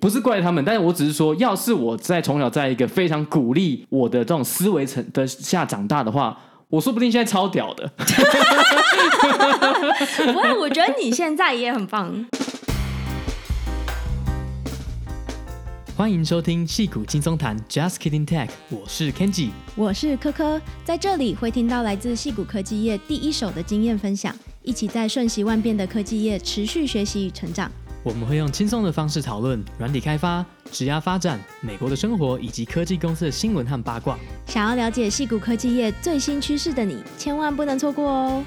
[0.00, 7.90] 不是怪他们，但是我只是说，要是我在从小在一个非常鼓励我的这种思维层的下长大的话，我说不定现在超屌的。
[10.24, 12.26] 不会，我觉得你现在也很棒。
[15.96, 27.68] 欢迎收听戏骨轻松谈，Just Kidding Tech，我是 Kenji，我是科科，在这里会听到来自戏骨科技业第一手的经验分享，一起在瞬息万变的科技业持续学习与成长。
[28.04, 34.16] 我们会用轻松的方式讨论软体开发、职涯发展、美国的生活以及科技公司的新闻和八卦。
[34.46, 38.44] 想要了解戏谷科技业最新趋势的你，千万不能错过哦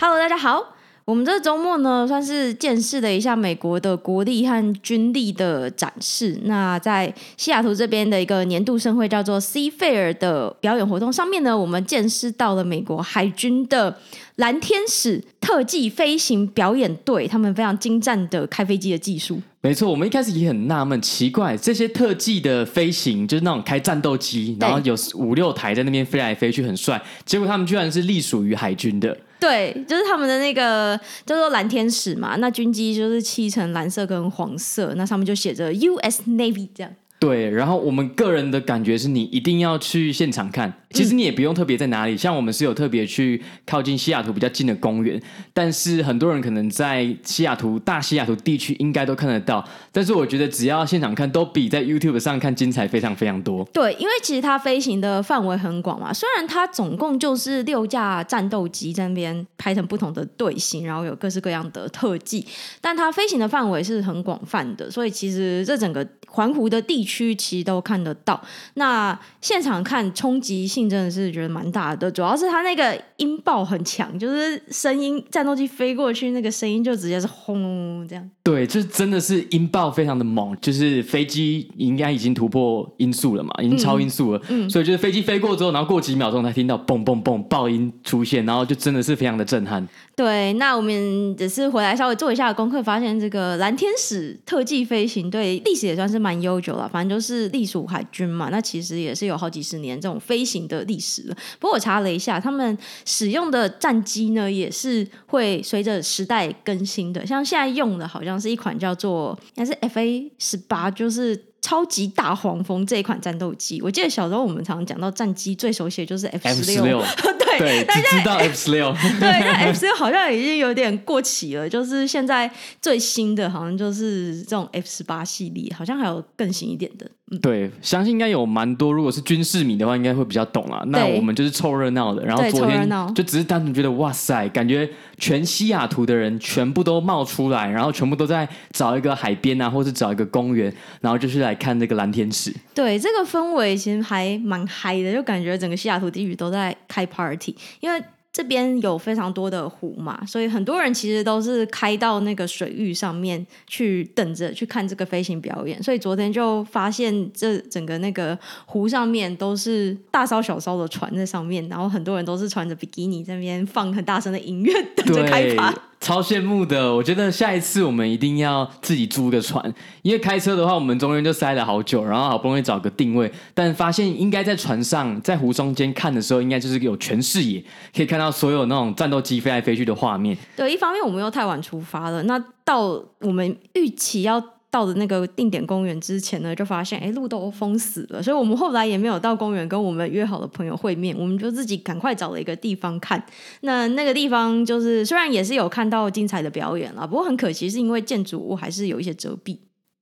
[0.00, 0.74] ！Hello，大家好。
[1.06, 6.38] 我们这个周末呢，算是见识了一下美国的国力和军力的展示。
[6.44, 13.98] 那在西雅图这边的一个年度盛会叫做 Seafair 的表演活动上面呢，我们见识到了美国海军的
[14.36, 19.38] 蓝天使特技飞行表演队，他们非常精湛的开飞机的技术。
[19.60, 26.98] 没错，我们一开始也很纳闷，奇怪这些特技的飞行，就是那种开战斗机，然后有五六台在那边飞来飞去，很帅。
[27.26, 29.14] 结果他们居然是隶属于海军的。
[29.44, 36.90] 对，就是他们的那个叫做蓝天使嘛，那军机就是漆成蓝色跟黄色，那上面就写着 US Navy 这样。
[37.18, 40.72] 对，然后我们个人的感觉是你一定要去现场看。
[40.90, 45.20] 其实你也不用特别在哪里，像我们是有特别去靠近西雅图比较近的公园，
[45.52, 49.66] 但是很多人可能在西雅图大西雅图地区应该都看得到。
[49.90, 53.64] 但是我觉得只要现场看，都比在 YouTube 上看精彩非常非常多。
[53.72, 62.46] 对，因为其实它飞行的范围很广嘛，虽然它总共就是六架战斗机在那边拍成不同的队形，然后有各式各样的特技，
[62.80, 68.40] 但它飞行的范围是很广泛的，所以其实这整个环湖的地区其实都看得到。
[68.74, 70.84] 那现场看冲击性。
[70.94, 78.30] 真的是觉得蛮大的，主要是它那个音爆很强，就是声音战斗机飞过去，那个声音就直接是轰这样。
[78.44, 89.84] 对，就是真的是音爆非常的猛，就是飞机应该已经突破音速了嘛，已经超音速了，嗯，所以就是飞机飞过之后，然后过几秒钟才听到嘣嘣嘣爆音出现，然后就真的是非常的震撼。
[90.16, 101.36] 对，那我们只是回来稍微做一下功课，发现这个蓝天使特技飞行队历史也算是蛮悠久了，反正就是隶属海军嘛，那其实也是有好几十年这种飞行的历史了。
[101.58, 102.76] 不过我查了一下，他们
[103.06, 108.34] 使用的战机呢，也是会随着时代更新的，像现在用的好像。
[108.44, 113.80] 是一款叫做应该是 FA 十八，就是超级大黄蜂这一款战斗机。
[113.80, 117.02] 我记得小时候我们常常讲到战机最熟悉的就是 F 十六，
[117.58, 121.66] 对，只知道 F 十六， 对，但 F 十六好像已经有点过期了。
[121.66, 122.50] 就是现在
[122.82, 127.10] 最新的好像就是这种 F 十八系列，好像还有更新一点的。
[127.38, 128.92] 对，相信应该有蛮多。
[128.92, 130.82] 如果是军事迷的话，应该会比较懂啦。
[130.88, 132.24] 那我们就是凑热闹的。
[132.24, 142.54] 然后昨天就只是单纯觉得，哇塞，感觉全西雅图的人全部都冒出来，然后全部都在找一个海边啊，或是找一个公园，然后就是来看这个蓝天使。
[142.74, 148.02] 对，这个氛围其实还蛮嗨的，就感觉整个西雅图地区都在开 party，因为。
[148.34, 155.80] 这边有非常多的湖嘛，所以很多人其实都是开到那个水域上面去等着去看这个飞行表演。
[155.80, 158.36] 所以昨天就发现，这整个那个
[158.66, 165.72] 湖上面都是大艘小艘的船在上面，然后很多人都是穿着比基尼在那边放很大声的音乐，等着开趴。
[166.04, 169.72] 超羡慕的，我觉得下一次我们一定要自己租个船，
[170.02, 177.64] 因为开车的话，我们中间就塞了好久，然后好不容易找个定位，但发现应该在船上，在湖中间看的时候，应该就是有全视野，
[177.96, 180.36] 可以看到所有那种战斗机飞来飞去的画面。
[180.54, 184.53] 对，一方面我们又太晚出发了，那到我们预期要。
[184.74, 193.24] 到的那个定点公园之前呢，就发现哎，路都封死了，所以我们后来也没有到公园跟我们约好的朋友会面，我们就自己赶快找了一个地方看。
[193.60, 199.56] 那那个地方就是虽然也是有看到精彩的表演啦，不过很可惜是因为建筑物还是有一些遮蔽。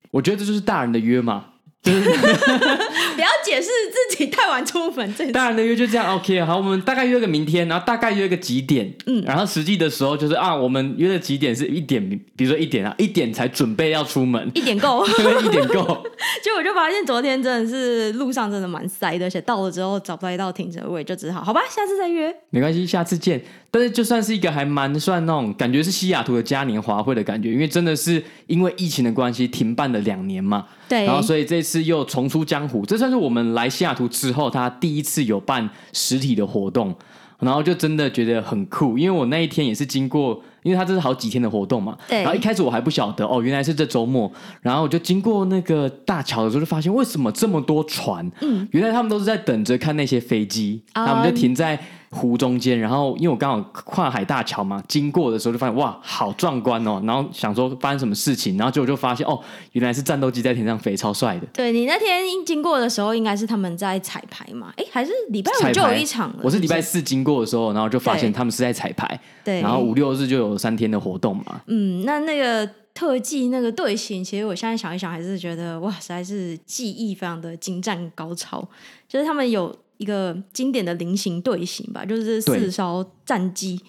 [0.09, 1.52] 我觉得这就是大人的约嘛。
[3.15, 5.13] 不要解释自己太晚出门。
[5.15, 6.41] 这当然的约就这样，OK。
[6.43, 8.91] 好，我们大概约个明天，然后大概约个几点？
[9.05, 12.01] 嗯，然后实际的时候就是啊，我们约的几点是一点，
[12.35, 15.05] 比如说一点啊，一点才准备要出门，一点够，
[15.43, 16.03] 一点够。
[16.41, 22.33] 结果我就发现昨天真的是路上真的蛮塞的，而且到了之后找不到一道停车位，就只好好吧，下次再约。
[22.49, 23.41] 没关系，下次见。
[23.69, 30.67] 但是就算是一个还蛮算那种感觉是西雅图的嘉年华会的感觉，因为真的是因为疫情的关系停办了两年嘛。
[30.87, 31.05] 对。
[31.05, 36.93] 然后所以这次又重出江湖，这算是我们来西雅图之后他第一次有办实体的活动，
[37.39, 38.97] 然后就真的觉得很酷。
[38.97, 41.97] 因为我那一天也是经过，因为他这是好几天的活动嘛。
[42.07, 42.21] 对。
[42.21, 44.31] 然后一开始我还不晓得哦，原来是这周末。
[44.61, 48.29] 然后我就经过那个大桥的时候，就发现为什么这么多船？
[48.41, 48.67] 嗯。
[48.71, 51.79] 原来他们都是在等着看那些飞机，他们就停在。
[52.13, 59.39] 湖中间，然后因为我刚好跨海大桥嘛，经过的时候就发现哇，好壮观哦，然后想说发生什么事情，然后结果就发现哦，
[59.71, 61.47] 原来是战斗机在天上飞，超帅的。
[61.53, 64.71] 对，你那天经过的时候，应该是他们在彩排嘛？
[64.77, 66.39] 哎，还是礼拜五就有一场了？
[66.43, 69.19] 我是礼拜四经过的时候，然后就发现他们是在彩排。
[69.43, 71.61] 对，然后五六日就有三天的活动嘛。
[71.67, 72.69] 嗯，那那个。
[72.95, 78.63] 特技那个队形，其实我现在想一想，还是觉得哇，实在是技艺非常的精湛高超。
[79.09, 83.79] 就是他们有一个经典的菱形队形吧，就是四艘战机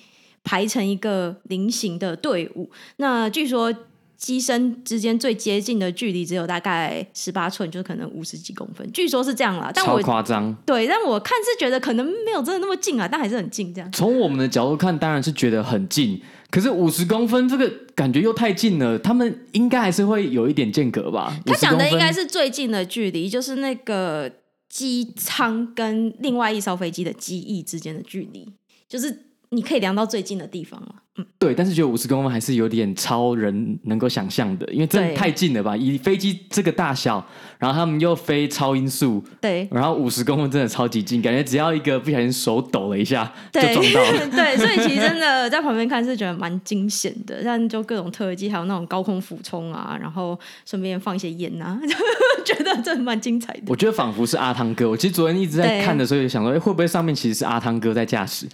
[0.44, 2.70] 排成一个菱形的队伍。
[2.99, 3.75] 那据说
[4.16, 8.88] 机身之间最接近的距离只有大概十八寸，就是可能五十几公分。
[8.93, 10.55] 据说是这样啦，但我超夸张。
[10.64, 13.75] 对，但我看是觉得可能没有真的那么近啊，但还是很近。
[13.75, 16.22] 这样从我们的角度看，当然是觉得很近。
[16.50, 21.37] 可是五十公分这个感觉又太近了，他们应该还是会有一点间隔吧？
[21.44, 24.31] 他讲的应该是最近的距离，就是那个
[24.75, 28.53] 机舱跟另外一艘飞机的机翼之间的距离，
[28.88, 31.03] 就是你可以量到最近的地方了。
[31.16, 35.76] 嗯，对，但是觉得五十公分还是有点超人能够想象的，因为真的太近了吧？
[35.76, 37.25] 以飞机这个大小，
[37.58, 44.26] 然后他们又飞超音速，对，然后五十公分真的超级近，感觉只要一个不小心手抖了一下就撞到了。
[44.34, 51.78] 对，所以其实真的在旁边看是觉得蛮惊险的，但就各种特技，还有那种高空俯冲啊，然后顺便放一些烟啊，
[52.44, 53.62] 觉得真的蛮精彩的。
[53.69, 58.46] 我觉得仿佛是阿汤哥，我其实昨天一直在看的时候，就想说，哎，会不会上面其实是阿汤哥在驾驶？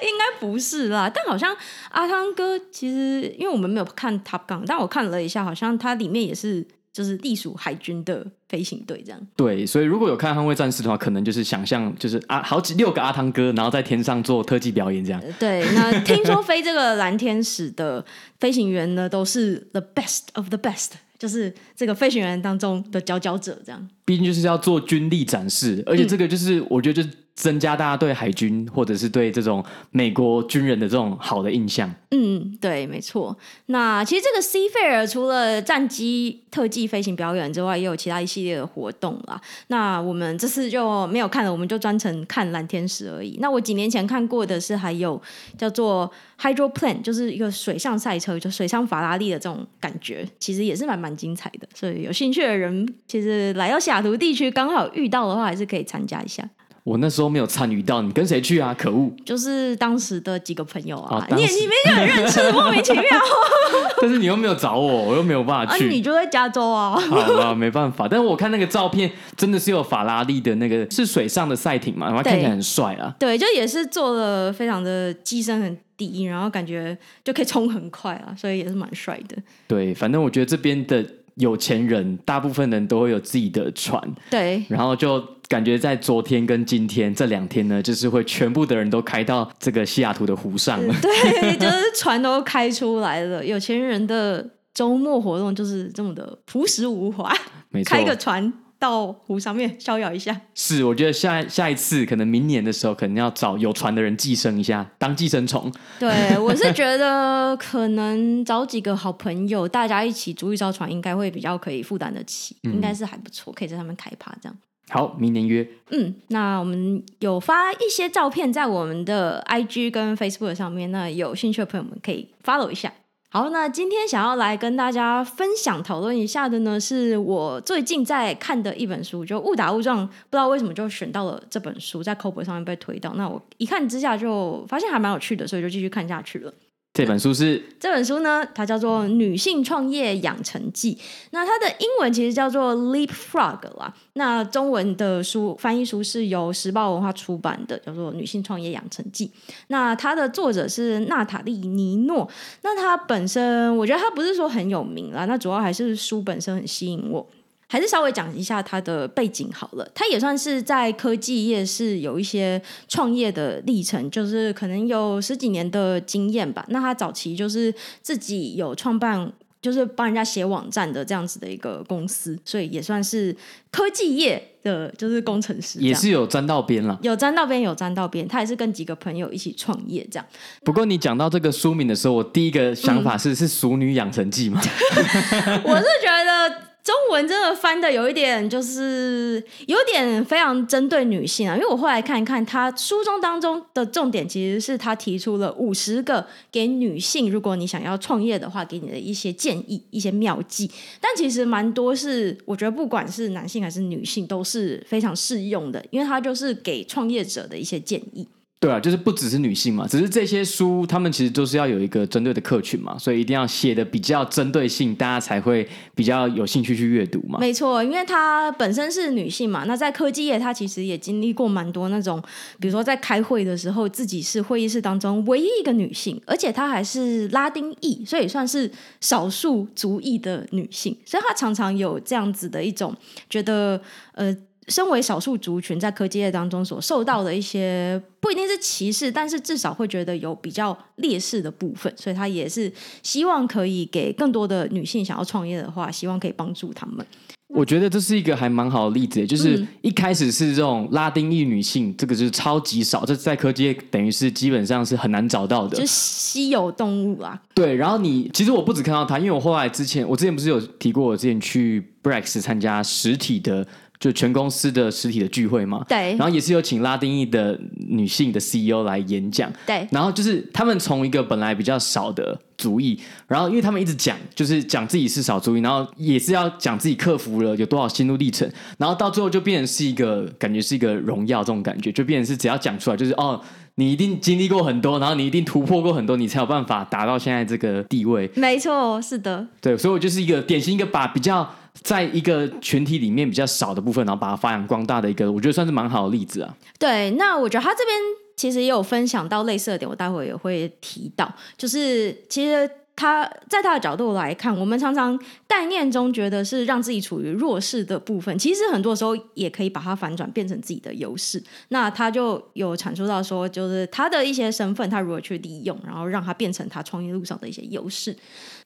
[0.00, 0.77] 应该不是。
[0.78, 1.54] 是啦，但好像
[1.90, 9.20] 阿汤哥其实，因为我们没有看 Top Gun，但我看了一下，好像它里面也是就是隶属海军的飞行队这样。
[9.34, 15.20] 对，所以如果有看《捍卫战士》的话，可能就是想象就是啊，好几六个阿汤哥，然后在天上做特技表演这样。
[15.40, 18.04] 对，那听说飞这个蓝天使的
[18.38, 23.88] 飞行员呢，都是 the best of the best，就是这个飞行员当中的佼佼者这样。
[24.04, 27.16] 毕竟就是要做军力展示，而且这个就是、嗯、我觉得就是。
[27.38, 31.88] 增加大家对海军或者是对这种美国军人的这种好的印象。
[32.10, 33.36] 嗯，对，没错。
[33.66, 39.40] 那其实这个 Seafarer 除了战机特技飞行表演之外，也有其他一系列的活动啦。
[39.68, 43.38] 那我们这次就没有看了，我们就专程看蓝天使而已。
[43.40, 45.20] 那我几年前看过的是还有
[45.56, 51.68] 叫做 Hydroplane，就是一个水上赛车，就水上法拉利的这种感觉，其实也是蛮蛮精彩的。
[51.72, 56.42] 所以有兴趣的人，其实来到西雅图地区刚好遇到的话，还是可以参加一下。
[56.84, 58.74] 我那时候没有参与到，你跟谁去啊？
[58.76, 59.12] 可恶！
[59.24, 63.02] 就是当时的几个朋友啊，你你没很认识，莫名其妙。
[64.00, 65.84] 但是你又没有找我，我又没有办法去。
[65.84, 66.98] 啊、你就在加州啊？
[66.98, 68.06] 好了，没办法。
[68.08, 73.14] 但是我看那个照片，真的是有法拉利的那个是水上的赛艇嘛，然后看起来很帅啊。
[73.18, 79.36] 对，就也是做的非常的机身很低，然后感觉就可以冲很快啊，所以也是蛮帅的。
[79.66, 81.04] 对，反正我觉得这边的
[81.38, 84.02] 有钱人，大部分人都会有自己的船。
[84.30, 85.22] 对，然后就。
[85.48, 90.94] 感觉在昨天跟今天这两天呢，就是会全部的人都开到这个西雅图的湖上了。
[91.00, 93.42] 对，就是船都开出来了。
[93.42, 97.34] 有钱人的周末活动就是这么的朴实无华，
[97.70, 100.40] 没错，开个船到湖上面逍遥一下。
[100.54, 105.72] 是，我觉得下下一次可能明年的时候，可能要找有船的人寄生一下，当寄生虫。
[105.98, 114.56] 对，我是觉得可能找几个好朋友，大家一起租一艘船，应该会比较可以负担得起， 嗯、应该是还不错，可以在上面开趴这样。
[114.90, 115.68] 好，明年约。
[115.90, 122.92] 嗯，那我们有发一些照片在我们的 IG 跟 Facebook 上面，那有兴趣的朋友们可以 follow 一下。
[123.30, 136.50] 好，那今天想要来跟大家分享讨论一下的呢，是我最近在看的一本书，就误打误撞，不知道为什么就选到了这本书，在 Kobo 上面被推到，那我一看之下就发现还蛮有趣的，所以就继续看下去了。
[136.98, 140.96] 这本书是这本书呢，它叫做《女性创业养成记》。
[141.30, 143.94] 那它的英文其实叫做《Leapfrog》啦。
[144.14, 149.28] 那中文的书翻译书是由时报文化出版的，叫做《女性创业养成记》。
[149.68, 152.28] 那它的作者是娜塔莉尼诺。
[152.62, 155.24] 那它本身，我觉得它不是说很有名啦。
[155.26, 157.24] 那主要还是书本身很吸引我。
[157.70, 166.64] 还是稍微讲一下他的背景好了，他也算是在科技业是有一些创业的历程，就是可能有十几年的经验吧。
[166.70, 173.36] 那他早期就是自己有创办，就是帮人家写网站的这样子的一个公司，所以也算是
[173.70, 178.26] 科技业的，就是工程师，也是有沾到边了，有沾到边，有沾到边。
[178.26, 180.26] 他也是跟几个朋友一起创业这样。
[180.64, 184.58] 不过你讲到这个书名的时候，我第一个想法是、嗯、是《熟女养成记》吗？
[185.64, 186.67] 我是觉得。
[186.88, 191.54] 中文真的翻的有一点，就是有点非常针对女性啊。
[191.54, 200.70] 因为我后来看一看，他书中当中的重点其实是他提出了五十个给女性，如果你想要创业的话，给你的一些建议、一些妙计。
[200.98, 208.26] 但其实蛮多是，我觉得不管是男性还是女性，都是非常适用的，因为他就是给创业者的一些建议。
[208.60, 217.38] 对啊，就是不只是女性嘛，只是这些书他们其实都是要有一个针对的客群嘛，所以一定要写的比较针对性，大家才会比较有兴趣去阅读嘛。
[217.38, 222.20] 没错，因为她本身是女性嘛，那在科技业她其实也经历过蛮多那种，
[222.58, 228.68] 比如说在开会的时候，自己是会议室当中唯一一个女性，而且她还是拉丁裔，所以算是
[229.00, 232.92] 少数族裔的女性，所以她常常有这样子的一种
[233.30, 233.80] 觉得
[234.14, 234.36] 呃。
[234.68, 242.70] 身为少数族群，在科技业当中所受到的一些不一定是歧视，但是至少会觉得有比较劣势的部分，所以他也是
[243.02, 247.04] 希望可以给更多的女性想要创业的话，希望可以帮助他们。
[247.48, 257.40] 我觉得这是一个还蛮好的例子，就是一开始是这种拉丁裔女性，这个就是超级少，这在科技业等于是基本上是很难找到的，就是稀有动物啊。
[257.54, 263.66] 对，然后你其实我不止看到她，因为我后来之前我之前不是有提过，我之前去 Brex 参加实体的。
[264.00, 283.40] 就全公司的实体的聚会嘛，对，然后也是有请拉丁裔的女性的 CEO 来演讲，对，然后就是他们从一个本来比较少的族裔，然后因为他们一直讲，就是讲自己是少族裔，然后也是要讲自己克服了有多少心路历程，然后到最后就变成是一个感觉是一个荣耀这种感觉，就变成是只要讲出来就是哦，
[283.74, 288.30] 你一定经历过很多，然后你一定突破过很多，你才有办法达到现在这个地位。
[288.36, 291.52] 没错，是的，对，所以我就是一个典型一个把比较。
[291.82, 296.56] 在一个群体里面比较少的部分，然后把它发扬光大的一个，我觉得算是蛮好的例子啊。
[296.78, 297.98] 对，那我觉得他这边
[298.36, 302.70] 其实也有分享到类似的点，我待会也会提到，就是其实。
[302.98, 311.40] 他在他的角度来看，我们常常概念中觉得是让自己处于弱势的部分，其实很多时候也可以把它反转变成自己的优势。
[311.68, 318.16] 那他就有阐述到说，就是他的一些身份，他如何去利用，然后让他变成他创业路上的一些优势。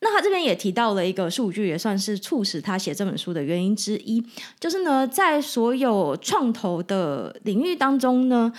[0.01, 4.25] 那他这边也提到了一个数据，也算是促使他写这本书的原因之一，
[4.59, 8.51] 就是呢，在所有创投的领域当中呢，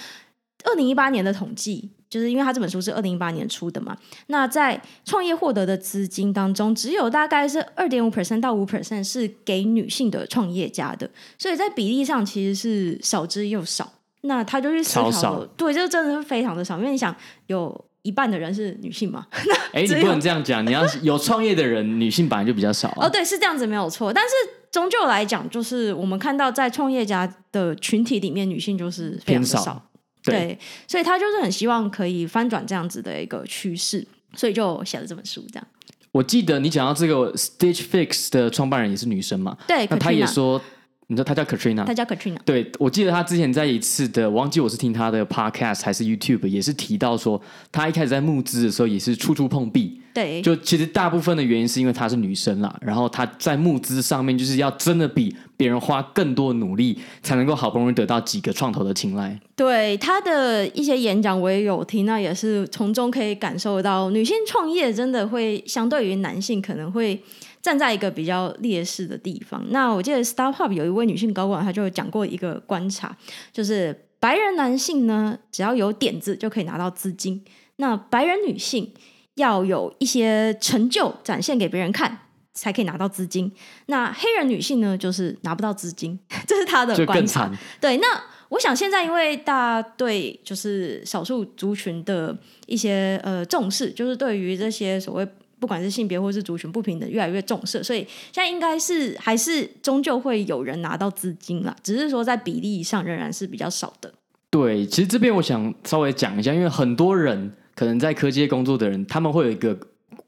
[0.65, 1.89] 二零一八年的统计。
[2.13, 13.91] 就是因为他这本书是二零一八年出的嘛，那在创业获得的资金当中，只有大概是二点五 percent 到五 percent 是给女性的创业家的，所以在比例上其实是少之又少。
[14.21, 17.13] 那他就去思考对，就真的是非常的少，因为你想
[17.47, 19.25] 有一半的人是女性嘛？
[19.73, 23.07] 哎，你不能这样讲，你要有创业的人，女性本来就比较少啊。
[23.07, 24.31] 哦，对，是这样子没有错，但是
[24.71, 29.89] 终究来讲，就是我们看到在创业家的群体里面，女性就是非常的少。
[30.23, 35.45] 对，所以他就是很希望可以翻转这样子的一个趋势，所以就写了这本书。
[35.51, 35.67] 这样，
[36.11, 39.57] 我记得你讲到这个 Stitch Fix 的创办人也是女生嘛？
[39.67, 40.61] 对，那她也说。
[41.07, 42.37] 你知道他叫 Katrina，他叫 Katrina。
[42.45, 47.41] 对，我记得他之前在一次的，我忘记我是听他的 Podcast 还是 YouTube，也是提到说，
[47.71, 49.99] 他一开始在募资的时候也是处处碰壁。
[50.13, 59.39] 对，就其实大部分的原因是因为她是女生啦，然后她在募资上面就是要真的比别人花更多的努力，才能够好不容易得到几个创投的青睐。
[59.55, 67.19] 对，她的一些演讲我也有听，那也是从中可以感受到，女性创业真的会相对于男性可能会。
[67.63, 69.65] 站在一个比较劣势的地方。
[69.69, 73.15] 那我记得 StartPub 有一位女性高管，她就讲过一个观察，
[73.53, 77.39] 就是白人男性呢，只要有点子就可以拿到资金；
[77.77, 78.93] 那白人女性
[79.35, 82.19] 要有一些成就展现给别人看，
[82.53, 83.49] 才可以拿到资金。
[83.85, 87.49] 那黑人女性呢，就是拿不到资金， 这是她的观察。
[87.79, 95.25] 对，那我想现在因为大家对就是少数族群的一些呃重视，就是对于这些所谓。
[95.63, 97.99] 不管是性别或是族群不平等，越来越重视，所以
[98.33, 104.13] 现在应该是还是终究会有人拿到资金啦，只是说在比例上仍然是比较少的。
[104.49, 109.77] 对，其实这边我想稍微讲一下，因为很多人可能在科技工作的人，他们会有一个。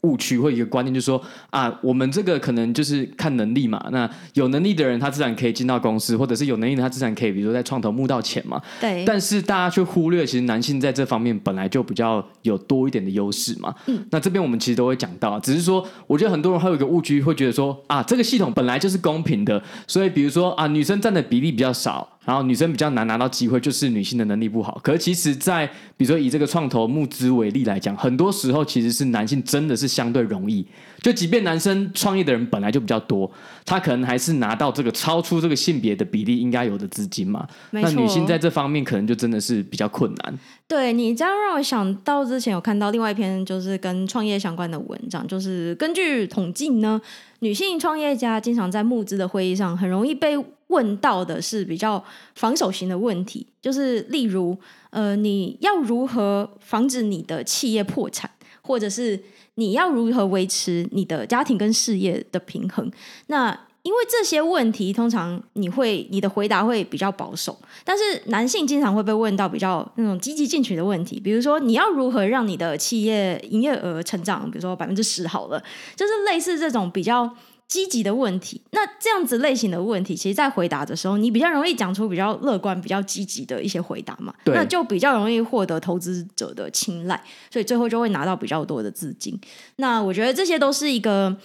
[0.05, 1.19] 误区或一个观念，就是说
[1.49, 3.83] 啊，我们这个可能就是看能力嘛。
[3.91, 8.61] 那有能力的人，他自然可以进到公司，或者是有能力的，他自然可以，比如说在创投募到钱嘛。
[8.79, 9.03] 对。
[9.05, 13.73] 但是大家却忽略，其实男性在这方面本来就比较有多一点的优势嘛。
[13.87, 14.05] 嗯。
[14.11, 22.14] 那这边我们其实都会讲到，只是说，我觉得很多人还有一个误区，会觉得说啊，这个系统本来就是公平的，所以比如说啊，女生占的比例比较少。
[22.25, 24.79] 然后女生比较难拿到机会，就是女性的能力不好。
[24.83, 25.65] 可是其实，在
[25.95, 30.65] 比如说以这个创投募资为例来讲，很多时候其实是男性真的是相对容易。
[31.01, 33.31] 就即便男生创业的人本来就比较多，
[33.63, 37.47] 他可能还是拿到这个超出这个性别的比例应该有的资金嘛。
[37.69, 40.39] 那女性在这方面可能就真的是比较困难。
[40.67, 46.99] 对，你这样让我想到之前有看到另外一篇就是跟创业相关的文章，就是根据统计呢，
[47.41, 50.35] 女性创业家经常在募资的会议上很容易被
[50.67, 52.03] 问到的是比较
[52.35, 54.57] 防守型的问题，就是例如
[54.89, 58.29] 呃，你要如何防止你的企业破产，
[58.61, 59.21] 或者是
[59.55, 62.91] 你要如何维持你的家庭跟事业的平衡？
[63.27, 75.63] 那因为这些问题，通常你会你的回答会比较保守，但是男性经常会被问到比较那种积极进取的问题，比如说你要如何让你的企业营业额成长，比如说百分之十好了，
[75.95, 77.29] 就是类似这种比较
[77.75, 78.61] 积极的问题。
[78.71, 89.37] 那这样子类型的问题，其实，在回答的时候，你比较容易讲出比较乐观、比较积极的一些回答嘛，那就比较容易获得投资者的青睐，所以最后就会拿到比较多的资金。
[89.75, 91.35] 那我觉得这些都是一个。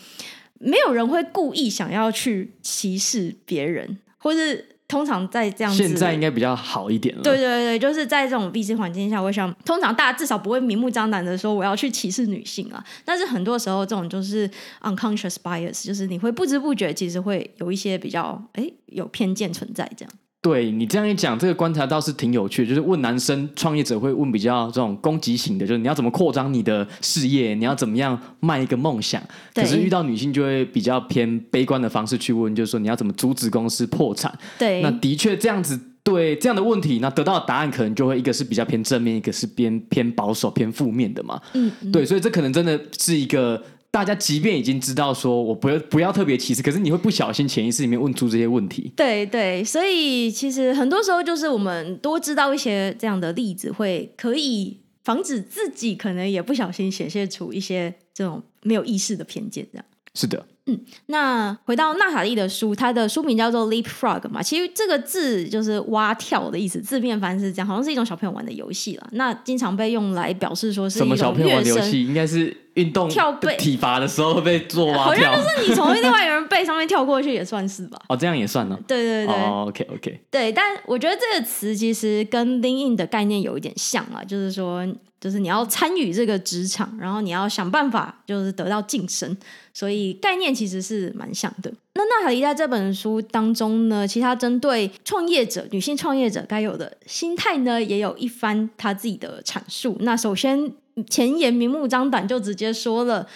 [0.63, 7.23] 没有人会故意想要去歧视别人，或是通常在这样子，现在应该比较好一点了。
[7.23, 12.85] 对对对，就是在这种 VC 环境下，我想通常大家至少不会明目张胆的说我要去歧视女性啊。
[13.05, 14.51] 但是很多时候，这种就是
[14.83, 20.13] unconscious bias，就是你会不知不觉其实会有一些比较哎有偏见存在这样。
[20.43, 22.69] 对你这样一讲，这个观察倒是挺有趣的。
[22.69, 29.23] 就是问男生创业者会问比较这种攻击型的，就是你要怎么扩张你的事业，你要怎么样卖一个梦想。
[29.55, 34.33] 可是遇到女性就会比较偏悲观的方式去问，就是说你要怎么阻止公司破产。
[34.59, 41.39] 对，那的确这样子，对这样的问题，那得到的答案可能就会一个是比较偏正面，一个是偏偏保守、偏负面的嘛。
[41.53, 43.63] 嗯，嗯，对，所以这可能真的是一个。
[43.91, 48.93] 大家即便已经知道说我不要不要特别歧视，可是你会不小心潜意识里面问出这些问题。
[48.97, 59.67] 对对，所以其实很多时候就是我们多知道一些这样的例子，会可以防止自己可能也不小心显现出一些这种没有意识的偏见。
[59.73, 60.47] 这样是的。
[60.67, 69.09] 嗯，那回到娜塔莉的书，它的书名叫做 Leapfrog 嘛，其实这个字就是蛙跳的意思，字面翻是这样，好像是一种小朋友玩的游戏啦。
[69.13, 77.99] 那经常被用来表示说是什么小朋友玩的游戏，应该是运动跳背体罚的时候会被做蛙跳，好像就是你从另外一个人背上面跳过去也算是吧？
[78.09, 78.79] 哦，这样也算呢？
[78.87, 84.87] 对对对哦，OK OK，对，但我觉得这个词其实跟 Lean In 的概念有一点像啊，就是说。
[85.21, 89.37] 就是你要参与这个职场，然后你要想办法，就是得到晋升，
[89.75, 91.71] 所以概念其实是蛮像的。
[91.95, 99.97] 那娜塔莉在这本书当中呢，其他针对创业者、女性创业者该有的心态呢，也有一番她自己的阐述。
[100.01, 100.73] 那首先
[101.09, 103.27] 前言明目张胆就直接说了。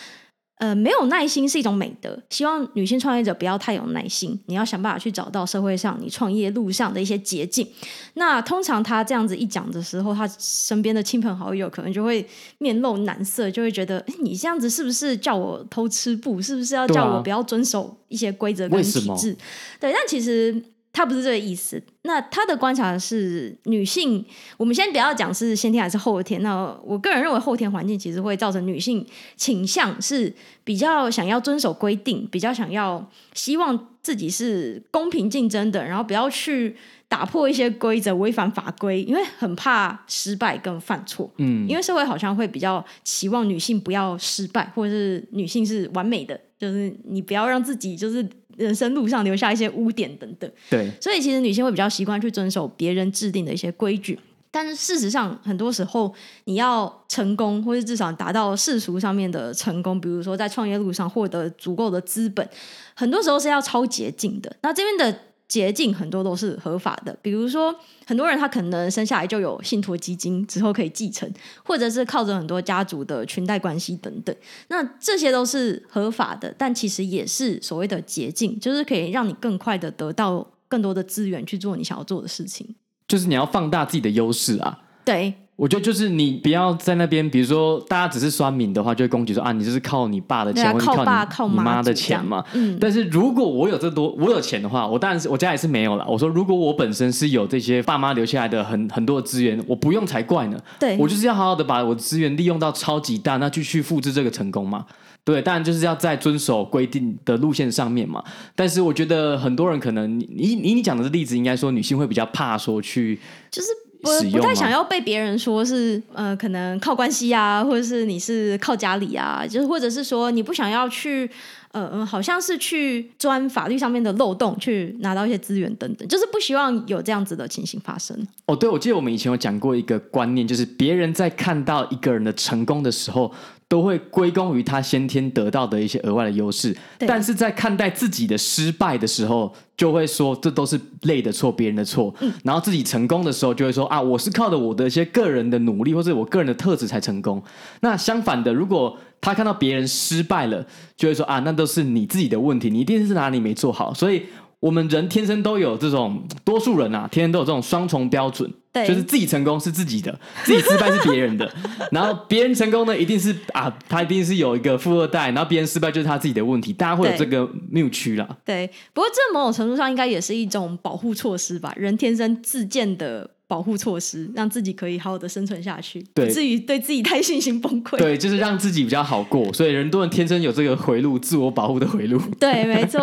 [0.56, 2.16] 呃，没有耐心是一种美德。
[2.30, 7.66] 希望女性创业者不要太有耐心，你要想办法去找到社会上你创业路上的一些捷径。
[8.14, 12.24] 那通常他这样子一讲的时候，他身边的亲朋好友可能就会
[12.58, 16.40] 面露难色，就会觉得，诶，你这样子是不是叫我偷吃步？
[16.40, 19.36] 是不是要叫我不要遵守一些规则跟体制？
[19.80, 20.62] 对，但其实。
[20.94, 21.82] 他不是这个意思。
[22.02, 24.24] 那他的观察是，女性，
[24.56, 26.40] 我们先不要讲是先天还是后天。
[26.40, 26.54] 那
[26.84, 29.04] 我个人认为，后天环境其实会造成女性
[29.36, 36.76] 倾向是比较想要遵守规定，比较想要希望自己是公平竞争的，然后不要去
[37.08, 41.28] 打破一些规则、违反法规，因为很怕失败跟犯错。
[41.38, 48.24] 嗯，因为社会好像会比较期望女性不要失败，或者是女性是完美的，就是你不要让自己就是。
[48.56, 54.18] 人生路上留下一些污点等等，对，所以其实女性会比较习惯去遵守别人制定的一些规矩，
[54.50, 56.14] 但是事实上，很多时候
[56.44, 62.48] 你要成功，或是至少达到世俗上面的成功，比如说在创业路上获得足够的资本，
[62.94, 64.56] 很多时候是要超捷径的。
[64.62, 65.18] 那这边的。
[65.46, 67.74] 捷径很多都是合法的，比如说
[68.06, 71.30] 很多人他可能生下来就有信托基金，之后可以继承，
[71.64, 74.34] 或者是靠着很多家族的裙带关系等等，
[74.68, 82.74] 那这些都是合法的，但其实也是所谓的捷径，就是可以让你更快的得到更多的资源去做你想要做的事情，
[83.06, 85.34] 就是你要放大自己的优势啊，对。
[85.56, 90.86] 我觉得就是你不要在那边，比如说大家只是酸民的话，就会攻击说啊，你就是靠你爸的钱，或者
[91.30, 92.44] 靠你妈的钱嘛。
[92.54, 92.76] 嗯。
[92.80, 96.04] 但是如果我有这多，我有钱的话，我当然是我家也是没有了。
[96.08, 100.58] 我说如果我本身是有这些爸妈留下来的很很多的资源，我不用才怪呢。
[100.80, 100.96] 对。
[100.98, 104.84] 我就是要好好的把我的资源利用到超级大，那继续复制这个成功嘛。
[105.22, 108.20] 对，当然就是要在遵守规定的路线上面嘛。
[108.56, 113.20] 但是我觉得很多人可能，你你你讲的例子，应该说女性会比较怕说去，
[113.52, 113.68] 就是。
[114.04, 114.38] 使用吗？
[114.38, 121.30] 不太想要被别人说是呃，可能靠关系啊，或者是你是靠家里啊，就是或者是说你不想要去。
[121.74, 128.16] 呃嗯，好像是去钻法律上面的漏洞，去拿到一些资源等等，就是不希望有这样子的情形发生。
[128.46, 133.28] 哦，对，我记得我们以前有讲过一个观念，就是别人在看到一个人的成功的时候，
[133.68, 142.14] 都会归功于他先天得到的一些额外的优势，但是在看待自己的失败的时候，就会说这都是累的错，别人的错。
[142.20, 147.42] 嗯，然后自己成功的时候，就会说啊，我是靠着我的一些个人的努力或者我个人的特质才成功。
[147.80, 150.64] 那相反的，如果他看到别人失败了，
[150.96, 153.92] 就会说啊，那都是你自己的问题，你一定是哪里没做好。
[153.94, 154.22] 所以，
[154.60, 161.48] 我们人天生都有这种，多数人啊，天生都有这种双重标准，对，就是自己成功是自己的， 自己失败是别人的。
[161.92, 168.28] 然后别人成功呢，一定是啊，他一定是有一个富二代，然后别人失败就是他自己的问题，大家会有这个谬区啦。
[168.44, 173.30] 对，不过这某种程度上应该也是一种保护措施吧，人天生自建的。
[173.46, 177.98] 保护措施，让自己可以好好的生存下去，对，至于对自己太信心崩溃。
[177.98, 179.52] 对， 就是让自己比较好过。
[179.52, 182.18] 所以人多人天生有这个回路，自我保护的回路。
[182.40, 183.00] 对，没错。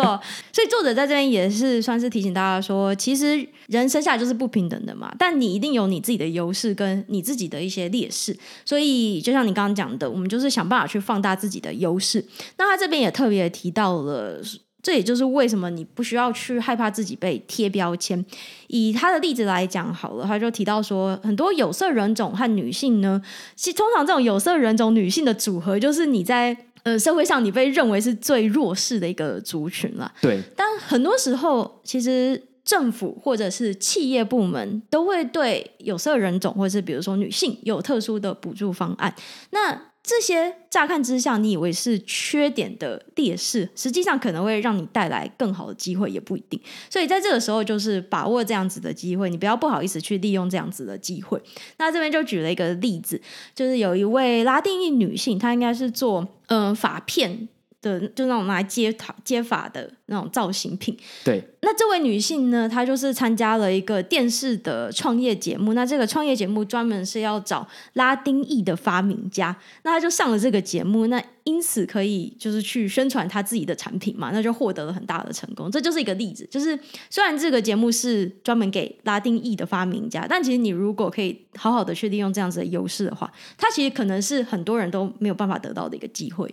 [0.52, 8.36] 所以作者在这边也是算是提醒大家说，其实人生下来就是不平等的嘛，但你一定有你自己的优势跟你自己的一些劣势。
[8.64, 12.24] 所以就像你刚刚讲的，我们就是想办法去放大自己的优势。
[12.58, 14.42] 那他这边也特别提到了。
[14.82, 18.22] 这也就是为什么你不需要去害怕自己被贴标签。
[18.66, 23.22] 以他的例子来讲好了，他就提到说，很多有色人种和女性呢，
[23.54, 30.12] 其实通常这种有色人种女性的组合，就是你在呃社会上你被认为是最弱势的一个族群了。
[30.20, 30.40] 对。
[30.56, 39.14] 但很多时候，其实政府或者是企业部门都会对有色人种或者是比如说女性有特殊的补助方案。
[39.50, 46.60] 那这些乍看之下，你以为是缺点的劣势，实际上可能会让你带来更好的机会，也不一定。
[46.90, 51.40] 所以在这个时候，就是把握这样子的机会，你不要不好意思去利用这样子的机会。
[51.78, 53.20] 那这边就举了一个例子，
[53.54, 57.48] 就是有一位拉丁裔女性，她应该是做嗯发片。
[57.82, 60.96] 的就那种拿来接发接发的那种造型品。
[61.24, 65.74] 对，那这位女性呢，她就是参加了一个电视的创业节目。
[65.74, 69.54] 那这个创业节目专门是要找拉丁裔的发明家。
[69.82, 75.70] 那她就上了这个节目，那因此可以就是去宣传她自己的产品嘛，那就获得了很大的成功。
[75.70, 76.78] 这就是一个例子，就是
[77.10, 86.52] 虽然这个节目是专门给拉丁裔的发明家，但其实你如果可以好好的去利用这样子的优势的话，它其实可能是很多人都没有办法得到的一个机会。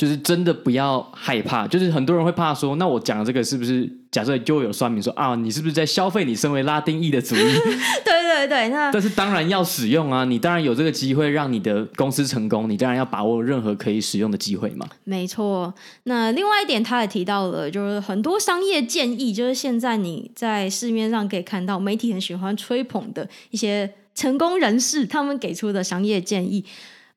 [0.00, 7.38] 就是真的不要害怕，就是很多人会怕说，那我讲的这个是不是假设就会有酸民说啊，你是不是在消费你身为拉丁裔的主义？
[8.02, 14.86] 对对对，那但是当然要使用啊，你当然有这个机会让你的公司成功，你当然要把握任何可以使用的机会嘛。
[15.04, 26.64] 没错，那另外一点他也提到了，就是很多商业建议，就是现在你在市面上可以看到媒体很喜欢吹捧的一些成功人士，他们给出的商业建议。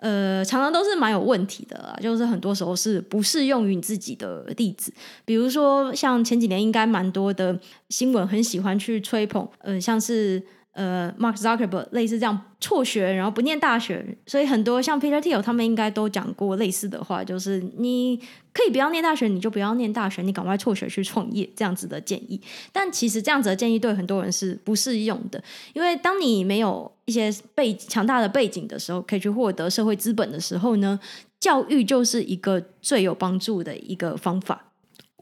[0.03, 4.93] 呃，常常都是蛮有问题的啦，就是很多时候是不适用于你自己的例子。
[5.23, 18.17] 比如说，像前几年应该蛮多的新闻很喜欢去吹捧，嗯，像是呃，Mark Zuckerberg 类似这样辍学，然后不念大学，所以很多像 Peter Thiel 他们应该都讲过类似的话，就是你
[18.51, 22.41] 可以不要念大学，你就不要念大学，你赶快辍学去创业这样子的建议。
[22.71, 30.99] 但其实这样子的建议对很多人是不适用的，因为当你没有一些背强大的背景的时候，可以去获得社会资本的时候呢，
[31.39, 34.72] 教育就是一个最有帮助的一个方法。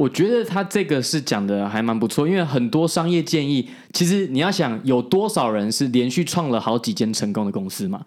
[0.01, 8.01] 我觉得他这个是讲的还蛮不错，因为很多商业建议，其实你要想有多少人是连续创了好几间成功的公司嘛？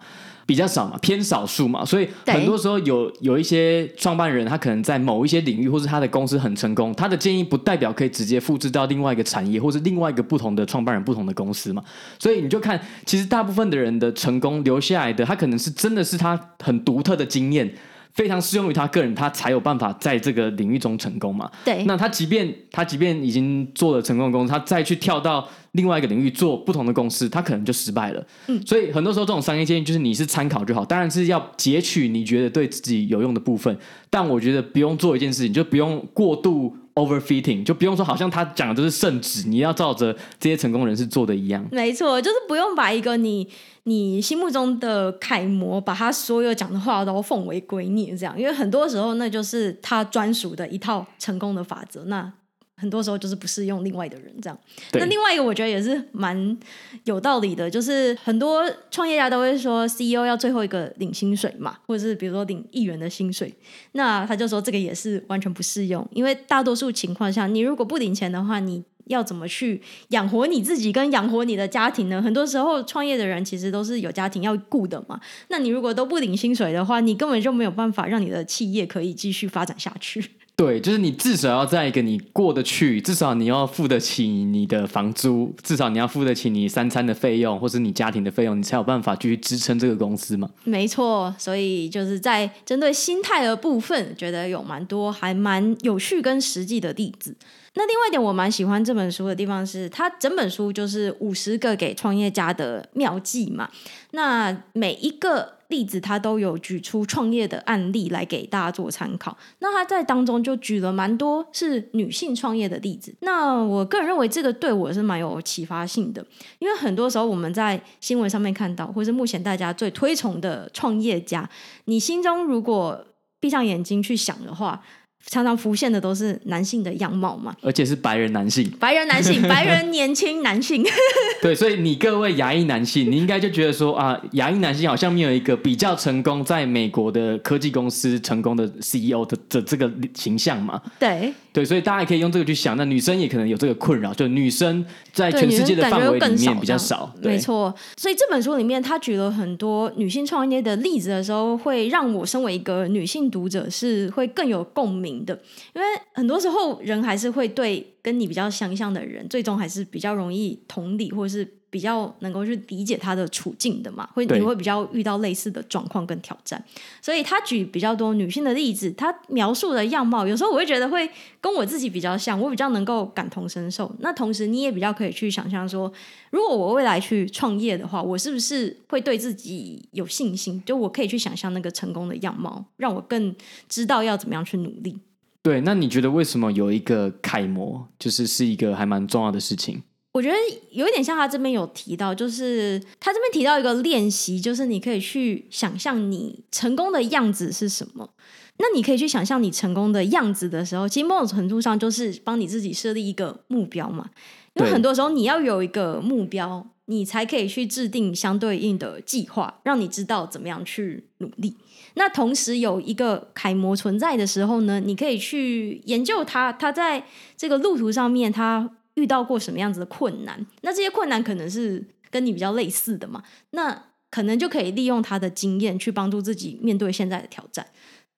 [0.45, 11.81] 比较少嘛，偏少数嘛，所以很多时候有有一些创办人，他可能在某一些领域，或是他的公司很成功，他的建议不代表可以直接复制到另外一个产业，或是另外一个不同的创办人、不同的公司嘛。
[12.19, 17.73] 所以你就看，其实大部分的人的成功留下来的，他可能是真的是他很独特的经验。
[18.15, 21.51] 非常适用于他个人，他才有办法在这个领域中成功嘛。
[21.65, 21.83] 对。
[21.83, 28.25] 那他即便他即便已经做了成功的公司，他再去跳到另外一个领域做不同的公司，他可能就失败了。
[28.47, 28.59] 嗯。
[28.65, 33.77] 所以很多时候这种商业建议就是你是参考就好，当然是要截取你觉得对自己有用的部分。
[34.09, 41.65] 但我觉得不用做一件事情，就不用过度 overfitting，就不用说好像他讲的就是圣旨，你要照着这些成功人士做的一样。
[41.71, 43.47] 没错，就是不用把一个你。
[43.87, 52.03] 你心目中的楷模，把他所有讲的话都奉为圭臬，这样，因为很多时候那就是他专属的一套成功的法则。
[52.05, 52.33] 那
[52.77, 54.59] 很多时候就是不适用另外的人，这样。
[54.93, 56.57] 那另外一个我觉得也是蛮
[57.05, 63.53] 有道理的，就是很多创业家都会说，CEO 要最后一个领薪水嘛，或者是比如说领一元的薪水。
[63.93, 72.21] 那他就说这个也是完全不适用，因为大多数情况下，你如果不领钱的话，你要怎么去养活你自己跟养活你的家庭呢？
[72.21, 75.19] 很多时候创业的人其实都是有家庭要顾的嘛。
[75.47, 80.31] 那你如果都不领薪水的话，你根本就没有办法让你的企业可以继续发展下去。
[80.57, 90.49] 对，就是你至少要在一个你过得去，至少你要付得起你的房租，至少你要付得起你三餐的费用，或是你家庭的费用，你才有办法继续支撑这个公司嘛。
[90.63, 97.35] 没错，所以就是在针对心态的部分，觉得有蛮多还蛮有趣跟实际的例子。
[97.73, 103.69] 那另外一点，我蛮喜欢这本书的地方是，它整本书就是五十个给创业家的妙计嘛。
[104.11, 109.37] 那每一个例子，他都有举出创业的案例来给大家做参考。
[109.59, 113.15] 那他在当中就举了蛮多是女性创业的例子。
[113.21, 116.25] 那我个人认为这个对我是蛮有启发性的，
[116.59, 121.49] 因为很多时候我们在新闻上面看到，或是目前大家最推崇的创业家，
[121.85, 123.05] 你心中如果
[123.39, 124.81] 闭上眼睛去想的话。
[125.27, 130.83] 常常浮现的都是男性的样貌嘛，而且是白人男性，白人男性， 白人年轻男性。
[131.41, 140.81] 对，所以你各位牙医男性，你应该就觉得说啊，牙医男性好像没有一个比较成功，在美国的科技公司成功的 CEO 的的这个形象嘛。
[140.99, 141.33] 对。
[141.55, 147.09] 对，所以大家也可以用这个去想，那女生也可能有这个困扰，就女生在全世界的范围里面比较少。
[147.21, 155.39] 对，没错，所以这本书里面他举了很多女性创业的例子的时候，会让我身为一个女性读者是会更有共鸣的，
[155.73, 161.54] 因为很多时候人还是会对跟你比较相像的人，最终还是比较容易同理，或者是。
[161.69, 166.63] 比较能够去理解他的处境的嘛，会你会比较遇到类似的状况跟挑战，
[167.01, 171.09] 所以他举比较多女性的例子，他描述的样貌，有时候我会觉得会
[171.41, 173.93] 跟我自己比较像，我比较能够感同身受。
[173.99, 175.91] 那同时你也比较可以去想象说，
[176.29, 180.61] 如果我未来去创业的话，我是不是会对自己有信心？
[180.65, 183.35] 就我可以去想象那个成功的样貌，让我更
[183.67, 184.97] 知道要怎么样去努力。
[185.41, 189.83] 对，那你觉得为什么有一个楷模，就是是一个还蛮重要的事情？
[190.15, 190.35] 我觉得
[190.71, 198.09] 有一点像他这边有提到，就是他这边提到一个练习，就是你可以去想象你成功的样子是什么。
[198.57, 204.09] 那你可以去想象你成功的样子的时候，其实某种程度上就是帮你自己设立一个目标嘛。
[204.53, 211.57] 因为很多时候你要有一个目标，你才可以去制定相对应的计划，让你知道怎么样去努力。
[211.95, 218.71] 那同时有一个楷模存在的时候呢，你可以去研究他，他在这个路途上面他。
[218.95, 220.45] 遇到过什么样子的困难？
[220.61, 223.23] 那这些困难可能是跟你比较类似的嘛？
[223.51, 227.65] 那可能就可以利用他的经验去帮助自己面对现在的挑战。